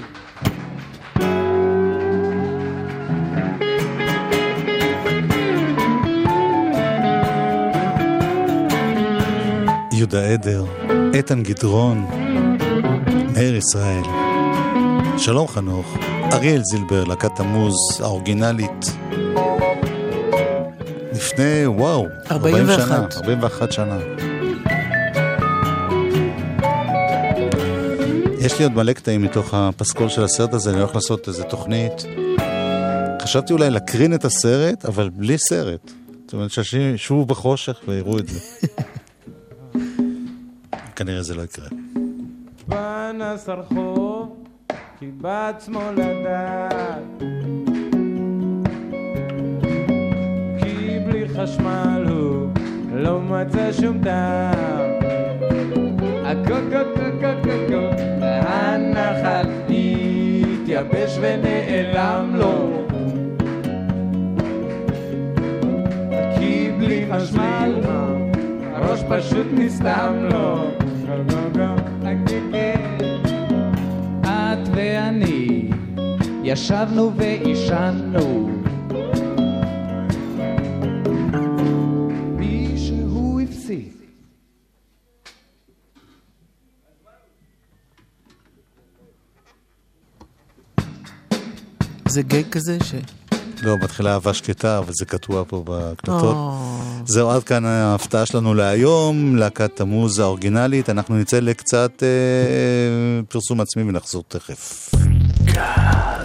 יהודה 9.93 10.27
עדר, 10.27 10.65
איתן 11.15 11.43
גדרון, 11.43 12.07
מאיר 13.35 13.57
ישראל, 13.57 14.03
שלום 15.19 15.49
חנוך, 15.49 15.97
אריאל 16.33 16.63
זילבר, 16.65 17.05
להקת 17.05 17.41
המוז 17.41 17.75
האורגינלית. 18.01 18.87
לפני, 21.13 21.67
וואו, 21.67 22.07
40 22.31 22.57
41. 22.57 23.13
שנה, 23.13 23.21
41 23.23 23.73
שנה. 23.73 24.26
יש 28.47 28.59
לי 28.59 28.65
עוד 28.65 28.73
מלא 28.73 28.93
קטעים 28.93 29.23
מתוך 29.23 29.55
הפסקול 29.55 30.09
של 30.09 30.25
הסרט 30.25 30.55
הזה, 30.55 30.71
אני 30.71 30.81
הולך 30.81 30.95
לעשות 30.95 31.29
איזה 31.29 31.45
תוכנית. 31.45 31.93
חשבתי 33.23 33.53
אולי 33.53 33.71
להקרין 33.71 34.15
את 34.15 34.25
הסרט, 34.25 34.85
אבל 34.85 35.09
בלי 35.09 35.39
סרט. 35.39 35.91
זאת 36.25 36.33
אומרת, 36.33 36.51
שישבו 36.51 37.27
בחושך 37.27 37.81
ויראו 37.89 38.19
את 38.19 38.29
זה. 38.29 38.41
כנראה 40.97 41.23
זה 41.23 41.35
לא 41.35 41.43
יקרה. 41.43 41.69
פנס 42.67 43.49
הרחוב, 43.49 44.45
כי 44.99 45.07
בעצמו 45.07 45.81
לדעת. 45.93 47.23
כי 50.63 50.99
בלי 51.07 51.29
חשמל 51.29 52.07
הוא 52.09 52.49
לא 52.93 53.21
מצא 53.21 53.73
שום 53.73 54.05
טעם. 54.05 54.96
הקו-קו-קו-קו-קו, 56.27 58.03
והנחל 58.21 59.47
התייבש 60.63 61.19
ונעלם 61.21 62.33
לו. 62.35 62.87
כי 66.39 66.71
בלי 66.79 67.07
חשמל, 67.13 67.81
הראש 68.75 69.01
פשוט 69.09 69.47
נסתם 69.53 70.29
לו. 70.33 70.71
את 74.23 74.69
ואני 74.75 75.71
ישבנו 76.45 77.13
ועישנו 77.17 78.46
זה 92.17 92.23
גג 92.23 92.43
כזה 92.51 92.79
ש... 92.85 92.95
לא, 93.63 93.77
מתחילה 93.77 94.15
אהבה 94.15 94.35
שקטה, 94.35 94.79
אבל 94.79 94.93
זה 94.93 95.05
קטוע 95.05 95.45
פה 95.49 95.63
בהקלטות. 95.67 96.23
או, 96.23 96.79
זהו, 97.07 97.31
עד 97.31 97.45
כאן 97.45 97.65
ההפתעה 97.65 98.27
שלנו 98.27 98.55
להיום, 98.55 99.37
להקת 99.37 99.81
המוז 99.81 100.19
האורגינלית. 100.19 100.91
אנחנו 100.91 101.17
נצא 101.17 101.41
לקצת 101.41 102.03
אה, 102.03 103.23
פרסום 103.29 103.61
עצמי 103.61 103.83
ונחזור 103.83 104.25
תכף. 104.29 104.91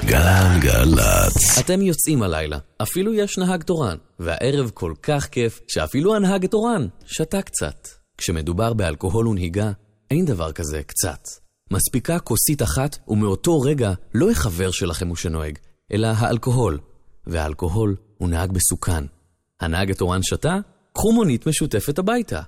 גלגלצ. 0.05 1.57
אתם 1.59 1.81
יוצאים 1.81 2.23
הלילה, 2.23 2.57
אפילו 2.81 3.13
יש 3.13 3.37
נהג 3.37 3.63
תורן, 3.63 3.97
והערב 4.19 4.71
כל 4.73 4.93
כך 5.03 5.25
כיף, 5.25 5.59
שאפילו 5.67 6.15
הנהג 6.15 6.45
התורן 6.45 6.87
שתה 7.05 7.41
קצת. 7.41 7.87
כשמדובר 8.17 8.73
באלכוהול 8.73 9.27
ונהיגה, 9.27 9.71
אין 10.11 10.25
דבר 10.25 10.51
כזה 10.51 10.81
קצת. 10.83 11.27
מספיקה 11.71 12.19
כוסית 12.19 12.61
אחת, 12.61 12.97
ומאותו 13.07 13.59
רגע 13.59 13.91
לא 14.13 14.31
החבר 14.31 14.71
שלכם 14.71 15.07
הוא 15.07 15.15
שנוהג, 15.15 15.57
אלא 15.93 16.07
האלכוהול. 16.17 16.79
והאלכוהול 17.27 17.95
הוא 18.17 18.29
נהג 18.29 18.51
מסוכן. 18.53 19.03
הנהג 19.61 19.91
התורן 19.91 20.19
שתה? 20.23 20.57
קחו 20.93 21.11
מונית 21.11 21.47
משותפת 21.47 21.99
הביתה. 21.99 22.41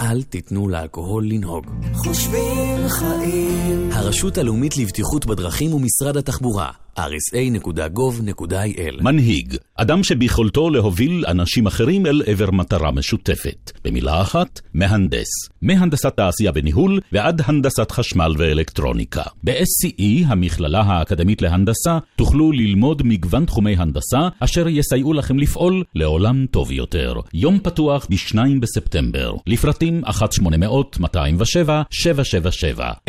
אל 0.00 0.22
תיתנו 0.22 0.68
לאלכוהול 0.68 1.26
לנהוג. 1.28 1.66
חושבים 1.94 2.88
חיים. 2.88 3.90
הרשות 3.92 4.38
הלאומית 4.38 4.76
לבטיחות 4.76 5.26
בדרכים 5.26 5.74
ומשרד 5.74 6.16
התחבורה, 6.16 6.70
rsa.gov.il 6.98 9.02
מנהיג, 9.02 9.56
אדם 9.74 10.02
שביכולתו 10.02 10.70
להוביל 10.70 11.24
אנשים 11.28 11.66
אחרים 11.66 12.06
אל 12.06 12.22
עבר 12.26 12.50
מטרה 12.50 12.90
משותפת. 12.90 13.72
במילה 13.84 14.22
אחת, 14.22 14.60
מהנדס. 14.74 15.28
מהנדסת 15.62 16.16
תעשייה 16.16 16.52
וניהול 16.54 17.00
ועד 17.12 17.42
הנדסת 17.44 17.90
חשמל 17.90 18.34
ואלקטרוניקה. 18.38 19.22
ב-SCE, 19.44 20.26
המכללה 20.26 20.80
האקדמית 20.80 21.42
להנדסה, 21.42 21.98
תוכלו 22.16 22.52
ללמוד 22.52 23.02
מגוון 23.04 23.44
תחומי 23.44 23.76
הנדסה, 23.76 24.28
אשר 24.40 24.68
יסייעו 24.68 25.12
לכם 25.12 25.38
לפעול 25.38 25.84
לעולם 25.94 26.46
טוב 26.50 26.72
יותר. 26.72 27.14
יום 27.34 27.58
פתוח 27.62 28.06
ב-2 28.10 28.36
בספטמבר. 28.60 29.34
לפרטים 29.46 30.02
1-800-207-777. 30.04 30.08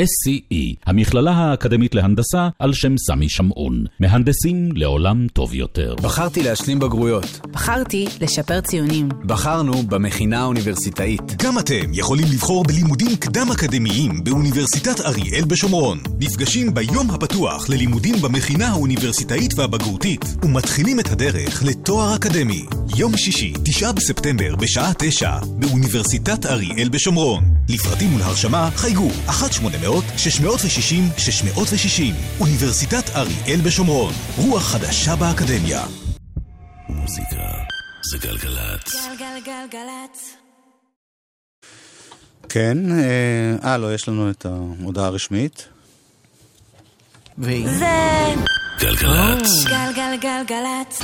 SCE, 0.01 0.75
המכללה 0.85 1.31
האקדמית 1.31 1.95
להנדסה, 1.95 2.49
על 2.59 2.73
שם 2.73 2.97
סמי 2.97 3.29
שמעון. 3.29 3.70
מהנדסים 3.99 4.69
לעולם 4.73 5.27
טוב 5.33 5.53
יותר. 5.53 5.95
בחרתי 5.95 6.43
להשלים 6.43 6.79
בגרויות. 6.79 7.39
בחרתי 7.51 8.07
לשפר 8.21 8.61
ציונים. 8.61 9.09
בחרנו 9.25 9.83
במכינה 9.83 10.39
האוניברסיטאית. 10.41 11.43
גם 11.43 11.59
אתם 11.59 11.93
יכולים 11.93 12.25
לבחור 12.31 12.63
בלימודים 12.63 13.15
קדם-אקדמיים 13.15 14.23
באוניברסיטת 14.23 15.01
אריאל 15.01 15.45
בשומרון. 15.45 15.99
נפגשים 16.19 16.73
ביום 16.73 17.09
הפתוח 17.11 17.69
ללימודים 17.69 18.15
במכינה 18.21 18.67
האוניברסיטאית 18.67 19.59
והבגרותית, 19.59 20.25
ומתחילים 20.43 20.99
את 20.99 21.11
הדרך 21.11 21.63
לתואר 21.63 22.15
אקדמי. 22.15 22.65
יום 22.97 23.17
שישי, 23.17 23.53
9 23.65 23.91
בספטמבר, 23.91 24.55
בשעה 24.55 24.91
9, 24.97 25.31
באוניברסיטת 25.59 26.45
אריאל 26.45 26.89
בשומרון. 26.89 27.43
לפרטים 27.69 28.15
ולהרשמה 28.15 28.69
חייגו 28.75 29.09
1-800-660-660. 29.27 29.31
אוניברסיטת 32.39 33.09
אריאל 33.15 33.60
בשומרון. 33.65 34.13
רוח 34.37 34.63
חדשה 34.63 35.15
באקדמיה. 35.15 35.83
מוזיקה 36.89 37.51
זה 38.11 38.17
גלגלצ. 38.17 38.95
גלגלגלגלצ. 39.19 40.35
כן, 42.49 42.77
אה, 42.91 43.55
אה, 43.63 43.77
לא, 43.77 43.93
יש 43.93 44.07
לנו 44.07 44.29
את 44.29 44.45
ההודעה 44.45 45.05
הרשמית. 45.05 45.67
והיא... 47.37 47.67
זה 47.67 48.33
גלגלצ. 48.79 49.65
גלגלגלגלצ. 49.65 51.01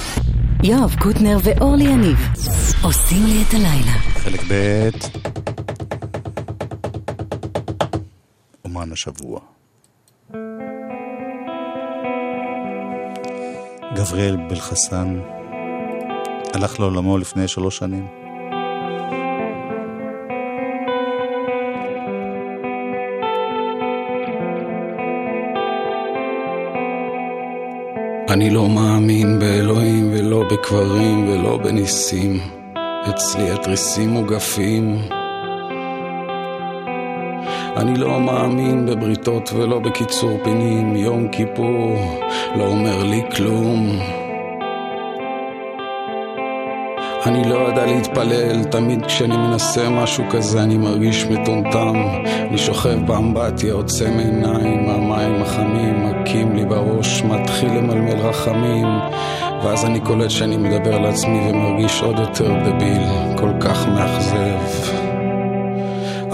יואב 0.63 0.95
קוטנר 0.99 1.37
ואורלי 1.43 1.83
יניב 1.83 2.17
עושים 2.83 3.25
לי 3.25 3.43
את 3.49 3.53
הלילה. 3.53 3.99
חלק 4.23 4.41
ב' 4.47 4.89
אומן 8.65 8.91
השבוע. 8.91 9.56
גבריאל 13.97 14.35
בלחסן 14.35 15.19
הלך 16.53 16.79
לעולמו 16.79 17.17
לפני 17.17 17.47
שלוש 17.47 17.77
שנים. 17.77 18.07
אני 28.29 28.49
לא 28.49 28.69
מאמין 28.69 29.39
באלוהים 29.39 30.11
ולא 30.13 30.43
בקברים 30.51 31.29
ולא 31.29 31.57
בניסים. 31.57 32.39
אצלי 33.09 33.51
התריסים 33.51 34.09
מוגפים. 34.09 35.16
אני 37.77 37.95
לא 37.95 38.19
מאמין 38.19 38.85
בבריתות 38.85 39.53
ולא 39.53 39.79
בקיצור 39.79 40.39
פינים. 40.43 40.95
יום 40.95 41.27
כיפור 41.27 41.95
לא 42.55 42.63
אומר 42.63 43.03
לי 43.03 43.23
כלום. 43.35 43.99
אני 47.25 47.49
לא 47.49 47.55
יודע 47.55 47.85
להתפלל, 47.85 48.63
תמיד 48.63 49.05
כשאני 49.05 49.37
מנסה 49.37 49.89
משהו 49.89 50.23
כזה 50.29 50.63
אני 50.63 50.77
מרגיש 50.77 51.25
מטומטם. 51.25 51.95
אני 52.49 52.57
שוכב 52.57 53.05
באמבטיה, 53.05 53.73
עוצם 53.73 54.19
עיניים, 54.19 54.89
המים 54.89 55.41
החמים 55.41 56.09
מכים 56.09 56.55
לי 56.55 56.65
בראש, 56.65 57.23
מתחיל 57.23 57.69
למלמל 57.69 58.19
רחמים. 58.19 58.87
ואז 59.63 59.85
אני 59.85 59.99
קולט 59.99 60.29
שאני 60.29 60.57
מדבר 60.57 60.99
לעצמי 60.99 61.49
ומרגיש 61.49 62.01
עוד 62.01 62.19
יותר 62.19 62.53
דביל, 62.65 63.03
כל 63.35 63.51
כך 63.59 63.87
מאכזב. 63.87 65.06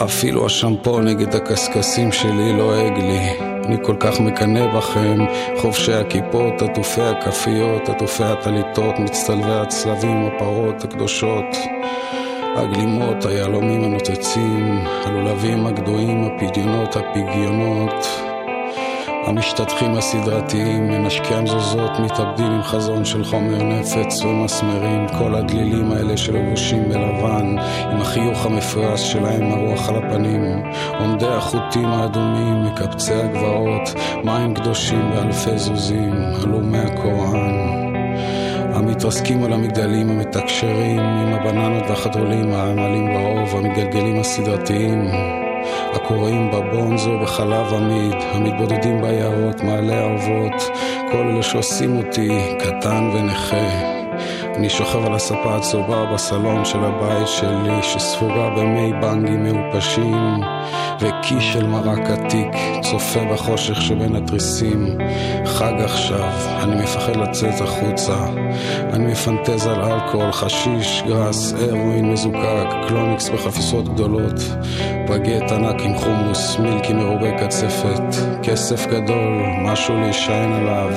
אפילו 0.03 0.45
השמפו 0.45 0.99
נגד 0.99 1.35
הקשקשים 1.35 2.11
שלי 2.11 2.53
לועג 2.57 2.97
לי. 2.97 3.39
אני 3.65 3.77
כל 3.83 3.95
כך 3.99 4.19
מקנא 4.19 4.77
בכם, 4.77 5.25
חובשי 5.57 5.93
הכיפות, 5.93 6.61
עטופי 6.61 7.01
הכפיות, 7.01 7.89
עטופי 7.89 8.23
הטליתות, 8.23 8.99
מצטלבי 8.99 9.53
הצלבים, 9.53 10.25
הפרות 10.27 10.83
הקדושות, 10.83 11.45
הגלימות, 12.55 13.25
היהלומים 13.25 13.83
הנוצצים, 13.83 14.79
הלולבים 15.05 15.67
הגדועים, 15.67 16.23
הפדיונות, 16.23 16.95
הפגיונות, 16.95 18.07
המשתטחים 19.25 19.95
הסדרתיים, 19.95 20.87
מנשקי 20.87 21.33
המזוזות, 21.33 21.91
מתאבדים 21.99 22.51
עם 22.51 22.63
חזון 22.63 23.05
של 23.05 23.23
חומר 23.23 23.63
נפץ 23.63 24.21
ומסמרים, 24.21 25.07
כל 25.19 25.35
הדלילים 25.35 25.91
האלה 25.91 26.17
שלבושים 26.17 26.89
בלבן, 26.89 27.55
עם 27.91 28.01
החיוך 28.01 28.45
המפויס 28.45 29.01
שלהם 29.01 29.51
הרוח 29.51 29.89
על 29.89 29.95
הפנים, 29.95 30.63
עומדי 30.99 31.27
החוטים 31.27 31.85
האדומים, 31.85 32.65
מקבצי 32.65 33.13
הגבעות, 33.13 33.93
מים 34.23 34.53
קדושים 34.53 35.11
ואלפי 35.11 35.57
זוזים, 35.57 36.13
הלומי 36.43 36.79
הקוראן. 36.79 37.83
המתרסקים 38.73 39.43
על 39.43 39.53
המגדלים 39.53 40.09
המתקשרים 40.09 40.99
עם 40.99 41.33
הבננות 41.33 41.83
והחתולים 41.89 42.53
העמלים 42.53 43.13
באוב, 43.13 43.55
המגלגלים 43.55 44.19
הסדרתיים. 44.19 45.07
הקוראים 45.93 46.51
בבונזו 46.51 47.19
בחלב 47.23 47.73
עמיד, 47.73 48.15
המתבודדים 48.31 49.01
ביערות, 49.01 49.63
מעלה 49.63 49.99
האובות, 49.99 50.63
כל 51.11 51.17
אלה 51.17 51.43
שעושים 51.43 51.97
אותי 51.97 52.55
קטן 52.59 53.09
ונכה. 53.13 53.93
אני 54.55 54.69
שוכב 54.69 55.05
על 55.05 55.13
הספה 55.13 55.55
הצהובה 55.55 56.05
בסלון 56.13 56.65
של 56.65 56.79
הבית 56.83 57.27
שלי, 57.27 57.83
שספוגה 57.83 58.49
במי 58.57 58.93
בנגים 59.01 59.43
מעופשים, 59.43 60.41
וקי 60.99 61.41
של 61.41 61.67
מרק 61.67 62.09
עתיק, 62.09 62.47
צופה 62.81 63.19
בחושך 63.33 63.81
שבין 63.81 64.15
התריסים. 64.15 64.97
חג 65.45 65.73
עכשיו, 65.83 66.29
אני 66.63 66.75
מפחד 66.75 67.15
לצאת 67.15 67.61
החוצה. 67.61 68.25
אני 68.93 69.11
מפנטז 69.11 69.67
על 69.67 69.81
אלכוהול, 69.81 70.31
חשיש, 70.31 71.03
גראס, 71.07 71.53
הרואין 71.53 72.11
מזוקק, 72.11 72.67
קלוניקס 72.87 73.29
בחפיסות 73.29 73.93
גדולות, 73.93 74.39
בגט 75.09 75.51
ענק 75.51 75.81
עם 75.81 75.97
חומוס, 75.97 76.59
מילקי 76.59 76.93
מרובי 76.93 77.31
קצפת, 77.41 78.03
כסף 78.43 78.85
גדול, 78.87 79.43
משהו 79.61 79.99
להישען 79.99 80.51
עליו. 80.53 80.93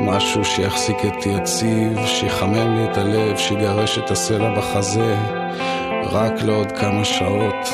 משהו 0.00 0.44
שיחזיק 0.44 0.96
אותי 1.04 1.28
יציב, 1.28 2.06
שיחמם 2.06 2.76
לי 2.76 2.84
את 2.84 2.98
הלב, 2.98 3.36
שיגרש 3.36 3.98
את 3.98 4.10
הסלע 4.10 4.58
בחזה, 4.58 5.16
רק 6.12 6.42
לעוד 6.42 6.72
כמה 6.72 7.04
שעות, 7.04 7.68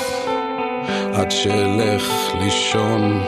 עד 1.15 1.31
שאלך 1.31 2.13
לישון. 2.41 3.23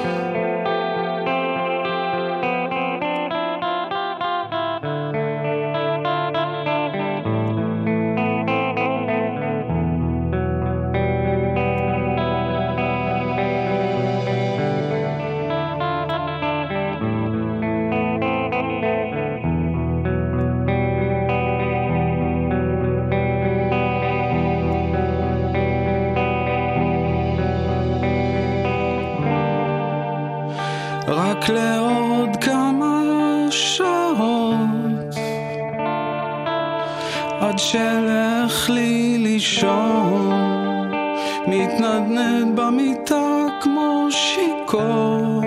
במיטה 42.82 43.46
כמו 43.60 44.06
שיכור. 44.10 45.42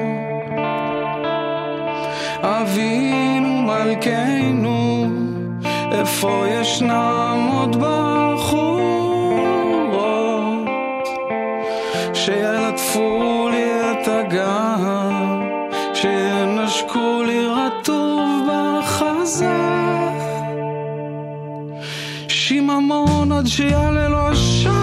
אבינו 2.42 3.62
מלכנו 3.62 5.06
איפה 5.92 6.46
ישנם 6.52 7.50
עוד 7.54 7.76
בחורות? 7.76 8.66
שילטפו 12.14 13.50
לי 13.52 13.72
את 13.92 14.08
הגב 14.08 15.14
שינשקו 15.94 17.24
לי 17.28 17.46
רטוב 17.48 18.50
בחזה. 18.50 19.58
שיממון 22.28 23.32
עד 23.32 23.48
שיעלה 23.48 24.08
לו 24.10 24.28
השחר 24.28 24.75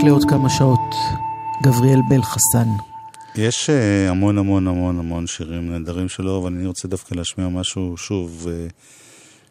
רק 0.00 0.06
לעוד 0.06 0.24
כמה 0.28 0.50
שעות, 0.50 0.94
גבריאל 1.62 2.00
בל 2.08 2.22
חסן. 2.22 2.68
יש 3.34 3.70
אה, 3.70 4.10
המון 4.10 4.38
המון 4.38 4.68
המון 4.68 4.98
המון 4.98 5.26
שירים 5.26 5.72
נהדרים 5.72 6.08
שלו, 6.08 6.38
אבל 6.38 6.52
אני 6.52 6.66
רוצה 6.66 6.88
דווקא 6.88 7.14
להשמיע 7.14 7.48
משהו, 7.48 7.96
שוב, 7.96 8.46
אה, 8.50 8.66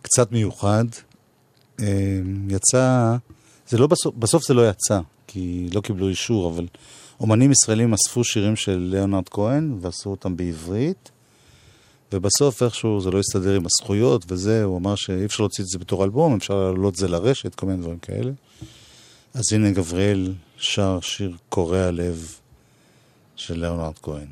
קצת 0.02 0.32
מיוחד. 0.32 0.86
אה, 1.80 2.20
יצא, 2.50 3.16
זה 3.68 3.78
לא 3.78 3.88
בסוף, 3.88 4.16
בסוף 4.16 4.48
זה 4.48 4.54
לא 4.54 4.70
יצא, 4.70 5.00
כי 5.28 5.70
לא 5.74 5.82
קיבלו 5.82 6.08
אישור, 6.08 6.54
אבל 6.54 6.68
אומנים 7.20 7.52
ישראלים 7.52 7.94
אספו 7.94 8.24
שירים 8.24 8.56
של 8.56 8.88
ליאונרד 8.92 9.30
כהן 9.30 9.78
ועשו 9.82 10.10
אותם 10.10 10.38
בעברית, 10.38 11.12
ובסוף 12.14 12.64
איכשהו 12.64 13.02
זה 13.02 13.12
לא 13.12 13.20
הסתדר 13.20 13.56
עם 13.56 13.64
הזכויות 13.66 14.26
וזה, 14.28 14.64
הוא 14.64 14.78
אמר 14.78 14.96
שאי 14.96 15.26
אפשר 15.26 15.44
להוציא 15.44 15.64
את 15.64 15.70
זה 15.70 15.80
בתור 15.80 16.04
אלבום, 16.04 16.36
אפשר 16.36 16.56
להעלות 16.64 16.94
את 16.94 17.00
זה 17.00 17.08
לרשת, 17.08 17.56
כל 17.56 17.66
מיני 17.66 17.82
דברים 17.82 18.00
כאלה. 18.00 18.32
אז 19.34 19.54
הנה 19.54 19.72
גבריאל 19.72 20.34
שר 20.58 21.00
שיר 21.02 21.36
קורע 21.50 21.92
לב 21.92 22.36
של 23.36 23.60
ליאונרד 23.60 23.94
כהן. 24.02 24.28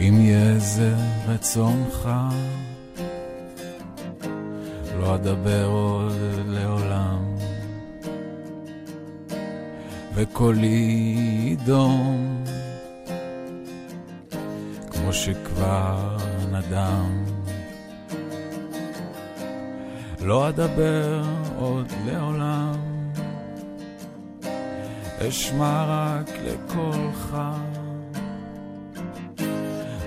אם 0.00 0.20
יהיה 0.20 0.58
זה 0.58 0.94
רצונך, 1.28 2.08
לא 5.00 5.14
אדבר 5.14 5.66
עוד 5.66 6.12
לעולם, 6.46 6.93
וקולי 10.14 11.16
ידום, 11.44 12.44
כמו 14.90 15.12
שכבר 15.12 16.16
נדם. 16.52 17.24
לא 20.20 20.48
אדבר 20.48 21.22
עוד 21.58 21.92
לעולם, 22.06 22.74
אשמע 25.28 25.84
רק 25.88 26.30
לקולך. 26.44 27.36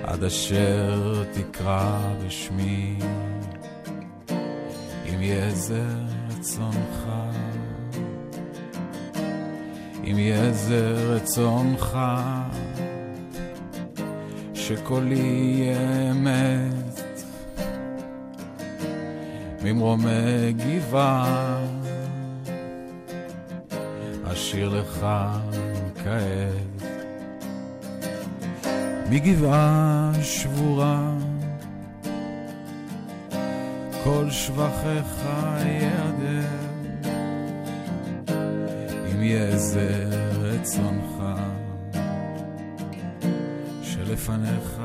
עד 0.04 0.24
אשר 0.24 1.24
תקרא 1.34 2.00
בשמי, 2.26 3.00
אם 5.10 5.22
יהיה 5.22 5.52
זה 5.52 5.86
רצונך. 6.30 7.27
אם 10.12 10.20
יהיה 10.20 10.52
זה 10.52 10.94
רצונך, 10.98 11.98
שקולי 14.54 15.16
יהיה 15.16 16.12
אמת, 16.12 17.02
ממרומי 19.64 20.54
גבעה, 20.54 21.60
אשיר 24.24 24.70
לך 24.70 25.08
כעת. 26.04 26.78
מגבעה 29.10 30.12
שבורה, 30.22 31.12
כל 34.04 34.30
שבחיך 34.30 35.26
יעדר. 35.66 36.77
אם 39.18 39.24
יהיה 39.24 39.58
זה 39.58 40.04
רצונך, 40.42 41.24
שלפניך 43.82 44.82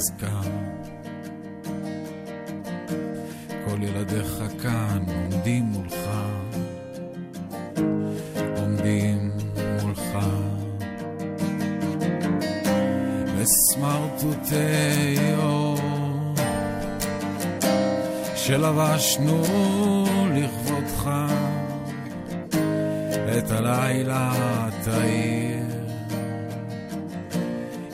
בחוזקה. 0.00 0.40
כל 3.64 3.82
ילדיך 3.82 4.42
כאן 4.62 5.04
עומדים 5.08 5.64
מולך, 5.64 5.94
עומדים 8.56 9.30
מולך. 9.82 10.18
וסמרטוטי 13.36 15.16
אור 15.38 15.78
שלבשנו 18.36 19.42
לכבודך. 20.34 21.10
את 23.38 23.50
הלילה 23.50 24.32
תאיר, 24.84 25.66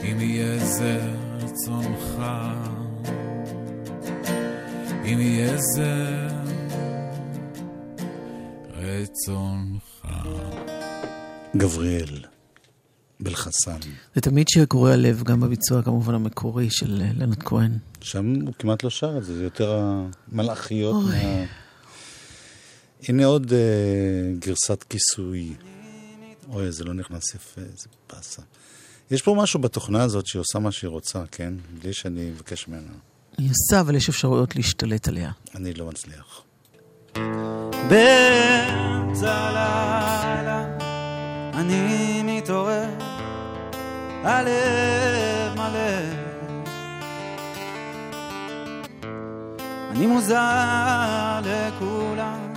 אם 0.03 0.21
יהיה 0.21 0.57
זה 0.57 1.06
זה 5.59 6.27
רצונך. 8.73 9.83
גבריאל, 11.57 12.25
בלחסן. 13.19 13.77
זה 14.15 14.21
תמיד 14.21 14.47
שיר 14.49 14.65
קורע 14.65 14.95
לב, 14.95 15.23
גם 15.23 15.41
בביצוע 15.41 15.81
כמובן 15.81 16.13
המקורי 16.13 16.69
של 16.69 17.01
לנד 17.17 17.43
כהן. 17.43 17.71
שם 18.01 18.33
הוא 18.45 18.53
כמעט 18.59 18.83
לא 18.83 18.89
שר 18.89 19.17
את 19.17 19.23
זה, 19.23 19.37
זה 19.37 19.43
יותר 19.43 19.81
המלאכיות. 20.31 20.95
אוי. 20.95 21.23
מה... 21.23 21.45
הנה 23.07 23.25
עוד 23.25 23.51
uh, 23.51 24.45
גרסת 24.45 24.83
כיסוי. 24.83 25.53
אוי, 26.49 26.71
זה 26.71 26.83
לא 26.83 26.93
נכנס 26.93 27.35
יפה, 27.35 27.61
איזה 27.61 27.87
באסה. 28.09 28.41
יש 29.11 29.21
פה 29.21 29.35
משהו 29.37 29.59
בתוכנה 29.59 30.03
הזאת 30.03 30.27
שהיא 30.27 30.39
עושה 30.39 30.59
מה 30.59 30.71
שהיא 30.71 30.89
רוצה, 30.89 31.23
כן? 31.31 31.53
בלי 31.81 31.93
שאני 31.93 32.31
אבקש 32.31 32.67
ממנה. 32.67 32.91
היא 33.37 33.49
עושה, 33.51 33.79
אבל 33.79 33.95
יש 33.95 34.09
אפשרויות 34.09 34.55
להשתלט 34.55 35.07
עליה. 35.07 35.31
אני 35.55 35.73
לא 35.73 35.85
מצליח. 35.85 36.41
באמצע 37.89 39.33
הלילה 39.33 40.65
אני 41.53 42.21
מתעורר, 42.23 42.89
הלב 44.23 45.55
מלא. 45.55 46.27
אני 49.91 50.07
מוזר 50.07 51.39
לכולם, 51.43 52.53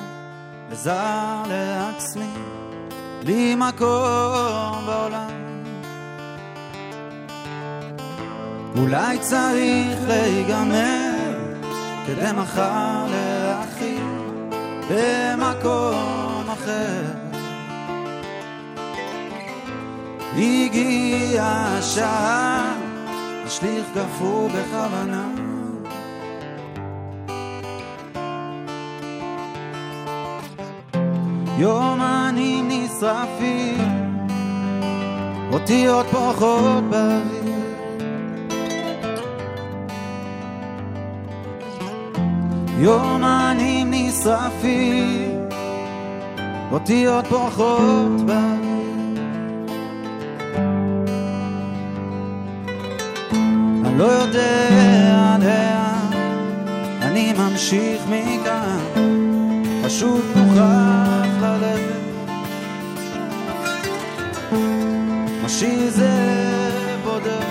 וזר 0.71 1.43
לעצמי, 1.49 2.33
בלי 3.23 3.55
מקום 3.55 4.87
בעולם. 4.87 5.40
אולי 8.77 9.19
צריך 9.19 9.99
להיגמר, 10.09 11.13
כדי 12.07 12.33
מחר 12.37 13.07
להכיל 13.11 14.03
במקום 14.91 16.45
אחר. 16.53 17.03
הגיעה 20.37 21.79
השעה, 21.79 22.75
השליך 23.47 23.87
גפור 23.97 24.49
בכוונה. 24.49 25.25
יומנים 31.59 32.69
נשרפים, 32.69 33.79
אותיות 35.53 36.07
פורחות 36.07 36.85
באוויר. 36.91 37.40
יומנים 42.81 43.89
נשרפים, 43.91 45.49
אותיות 46.73 47.27
פורחות 47.27 48.21
באוויר. 48.27 48.81
אני 53.85 53.99
לא 53.99 54.05
יודע 54.05 55.37
לאן, 55.41 56.11
אני 57.03 57.33
ממשיך 57.33 58.03
מכאן, 58.07 58.79
פשוט 59.85 60.25
מוכרח 60.37 61.27
ללכת. 61.41 62.31
משאיר 65.45 65.91
זה 65.91 66.11
בודד, 67.05 67.45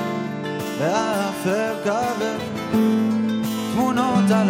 באפר 0.80 1.74
כבד, 1.84 2.38
תמונות 3.74 4.32
על 4.32 4.50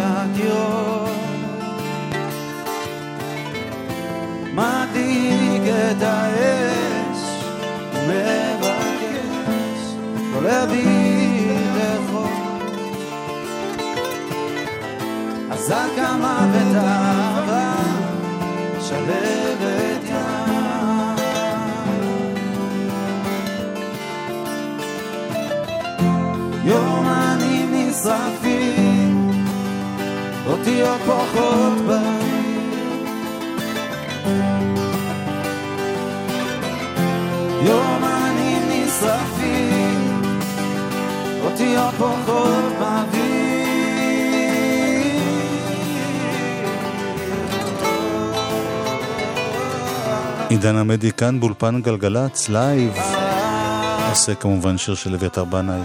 את 6.00 6.04
האש, 6.04 7.18
ומבקש 7.94 9.80
לא 10.32 10.42
להביא 10.42 11.52
רחוב. 11.74 12.30
אזעק 15.50 15.98
המוות 15.98 16.76
אהבה, 16.76 17.72
שלבת 18.80 20.04
ים. 20.04 21.16
יומנים 26.64 27.72
נשרפים, 27.72 29.30
אותיות 30.46 31.00
פורחות 31.06 31.78
בעיר. 31.86 32.09
עידן 50.60 50.76
עמדי 50.76 51.12
כאן 51.12 51.40
באולפן 51.40 51.80
גלגלצ, 51.82 52.48
live. 52.48 52.92
עושה 54.10 54.34
כמובן 54.34 54.78
שיר 54.78 54.94
של 54.94 55.14
אביתר 55.14 55.44
בנאי. 55.44 55.80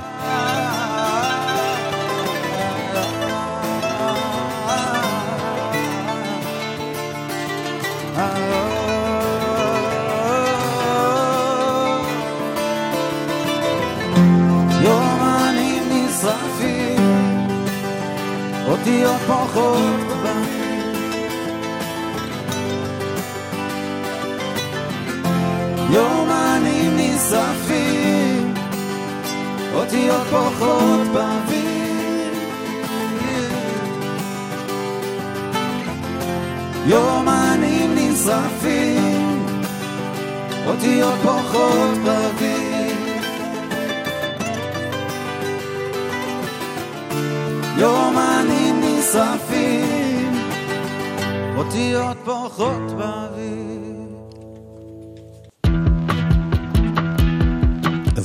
נשרפים, 27.26 28.54
אותיות 29.74 30.28
פורחות 30.30 31.08
באוויר. 31.14 32.34
יומנים 36.86 37.96
נשרפים, 37.96 39.46
אותיות 40.68 41.14
פורחות 41.24 41.98
באוויר. 42.06 42.96
יומנים 47.78 48.82
נשרפים, 48.82 50.32
אותיות 51.58 52.18
פורחות 52.26 52.92
באוויר. 52.98 53.35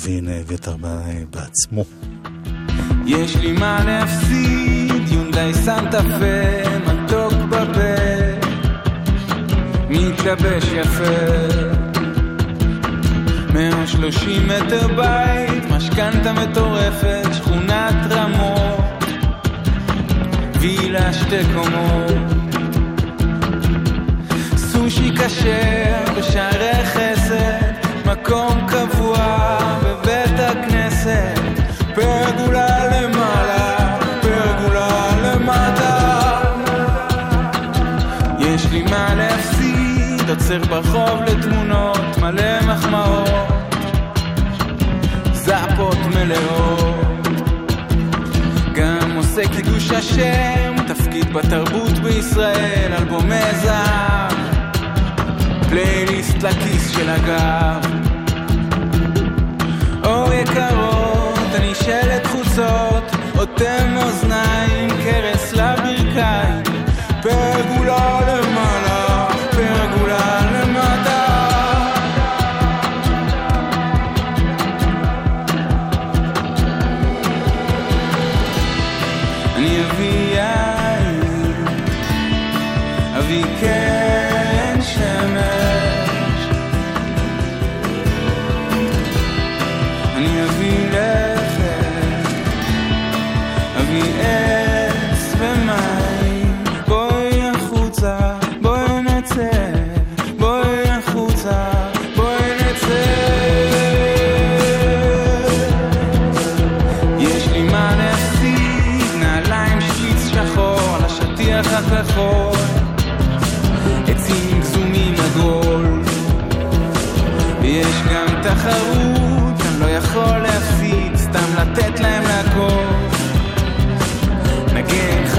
והנה 0.00 0.40
אביתר 0.40 0.76
בנאי 0.76 1.24
בעצמו. 1.30 1.84
יש 3.06 3.36
לי 3.36 3.52
מה 3.52 3.84
להפסיד, 3.84 5.08
יונדאי 5.08 5.54
סנטה 5.54 6.02
פה, 6.02 6.92
מתוק 6.92 7.32
בפה, 7.32 8.00
מתלבש 9.90 10.64
יפה. 10.64 11.70
130 13.54 14.48
מטר 14.48 14.88
בית, 14.96 15.70
משכנתה 15.70 16.32
מטורפת, 16.32 17.28
שכונת 17.32 17.94
רמות, 18.10 19.04
וילה 20.60 21.12
שתי 21.12 21.44
קומות. 21.54 22.40
סושי 24.56 25.10
כשר 25.16 26.12
בשערי 26.18 26.84
חסד, 26.84 27.09
מקום 28.30 28.66
קבוע 28.68 29.58
בבית 29.84 30.40
הכנסת, 30.40 31.40
פרגולה 31.94 32.86
למעלה, 32.86 33.98
פרגולה 34.22 35.10
למטה. 35.22 36.40
יש 38.38 38.66
לי 38.72 38.82
מה 38.82 39.14
להפסיד, 39.14 40.30
עוצר 40.30 40.58
ברחוב 40.58 41.22
לתמונות, 41.26 42.18
מלא 42.20 42.60
מחמאות, 42.66 43.28
זפות 45.32 45.98
מלאות. 46.14 47.28
גם 48.74 49.16
עושה 49.16 49.48
קידוש 49.56 49.90
השם, 49.90 50.74
תפקיד 50.86 51.32
בתרבות 51.32 51.98
בישראל, 52.02 52.92
אלבומי 52.98 53.54
זהב, 53.62 54.32
פלייליסט 55.68 56.42
לכיס 56.42 56.90
של 56.90 57.10
הגב. 57.10 57.99
יקרות, 60.50 61.54
אני 61.54 61.74
שלט 61.74 62.26
חוצות, 62.26 63.04
אוטם 63.38 63.96
אוזניים, 63.96 64.90
קרס 65.04 65.52
לברכיים, 65.52 66.62
פרגולה 67.22 68.20
למעלה, 68.20 68.59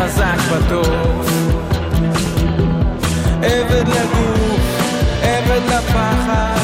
חזק 0.03 0.37
בטוב, 0.51 1.29
עבד 3.43 3.87
לגוף, 3.87 4.61
עבד 5.21 5.61
לפחד, 5.67 6.60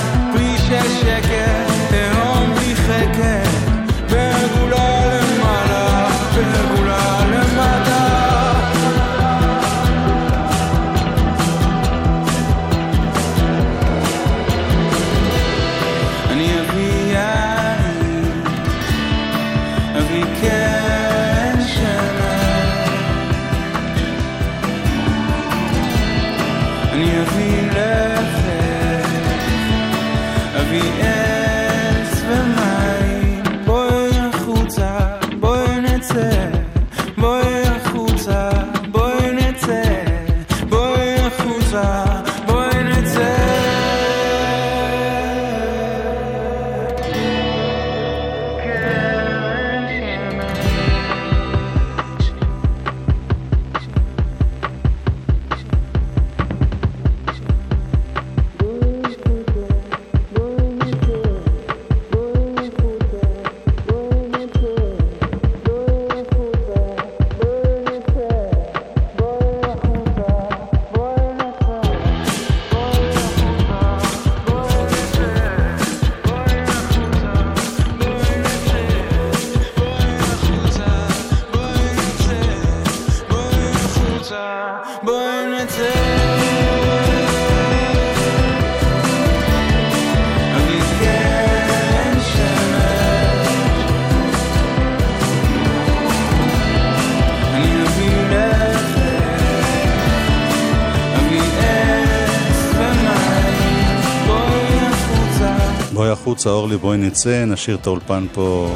החוצה, 106.38 106.50
אורלי, 106.50 106.78
בואי 106.78 106.98
נצא, 106.98 107.46
נשאיר 107.46 107.78
את 107.78 107.88
האולפן 107.88 108.26
פה 108.34 108.76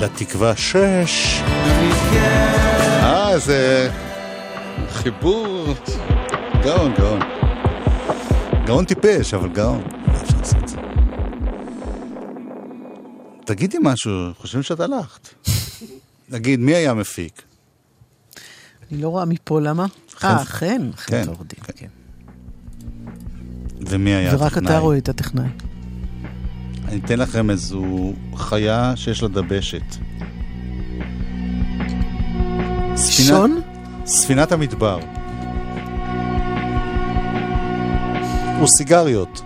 לתקווה 0.00 0.56
שש. 0.56 1.40
אה, 3.02 3.38
זה 3.38 3.90
חיבור 4.88 5.74
גאון, 6.62 6.94
גאון. 6.98 7.20
גאון 8.66 8.84
טיפש, 8.84 9.34
אבל 9.34 9.48
גאון. 9.48 9.82
מה 10.06 10.22
אפשר 10.22 10.38
לעשות 10.38 10.62
את 10.62 10.68
זה? 10.68 10.76
תגידי 13.44 13.78
משהו, 13.82 14.12
חושבים 14.38 14.62
שאת 14.62 14.80
הלכת. 14.80 15.28
נגיד, 16.28 16.60
מי 16.60 16.74
היה 16.74 16.94
מפיק? 16.94 17.42
אני 18.90 19.02
לא 19.02 19.08
רואה 19.08 19.24
מפה, 19.24 19.60
למה? 19.60 19.86
אה, 20.24 20.44
חן, 20.44 20.90
חן 20.96 21.24
טורדין, 21.24 21.60
כן. 21.76 21.88
ומי 23.80 24.10
היה 24.10 24.34
ורק 24.34 24.52
הטכנאי? 24.52 24.70
אתה 24.70 24.78
רואה 24.78 24.98
את 24.98 25.08
הטכנאי. 25.08 25.48
אני 26.90 27.00
אתן 27.04 27.18
לכם 27.18 27.50
איזו 27.50 28.12
חיה 28.36 28.92
שיש 28.96 29.22
לה 29.22 29.28
דבשת. 29.28 29.82
שון? 32.96 33.60
ספינת 34.06 34.52
המדבר. 34.52 34.98
וסיגריות. 38.62 39.42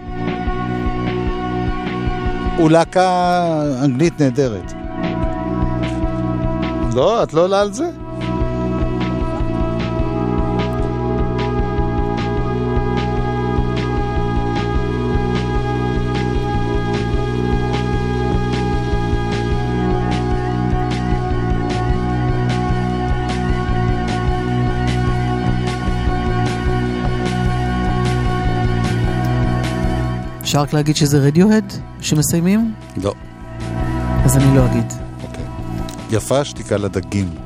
הוא 2.56 2.70
להקה 2.70 3.62
אנגלית 3.84 4.20
נהדרת. 4.20 4.72
לא, 6.94 7.22
את 7.22 7.34
לא 7.34 7.42
עולה 7.42 7.60
על 7.60 7.72
זה? 7.72 8.03
אפשר 30.54 30.62
רק 30.62 30.72
להגיד 30.72 30.96
שזה 30.96 31.18
רדיוהד 31.18 31.72
שמסיימים? 32.00 32.74
לא. 32.96 33.14
אז 34.24 34.36
אני 34.36 34.56
לא 34.56 34.66
אגיד. 34.66 34.92
יפה 36.10 36.38
השתיקה 36.40 36.76
לדגים. 36.76 37.43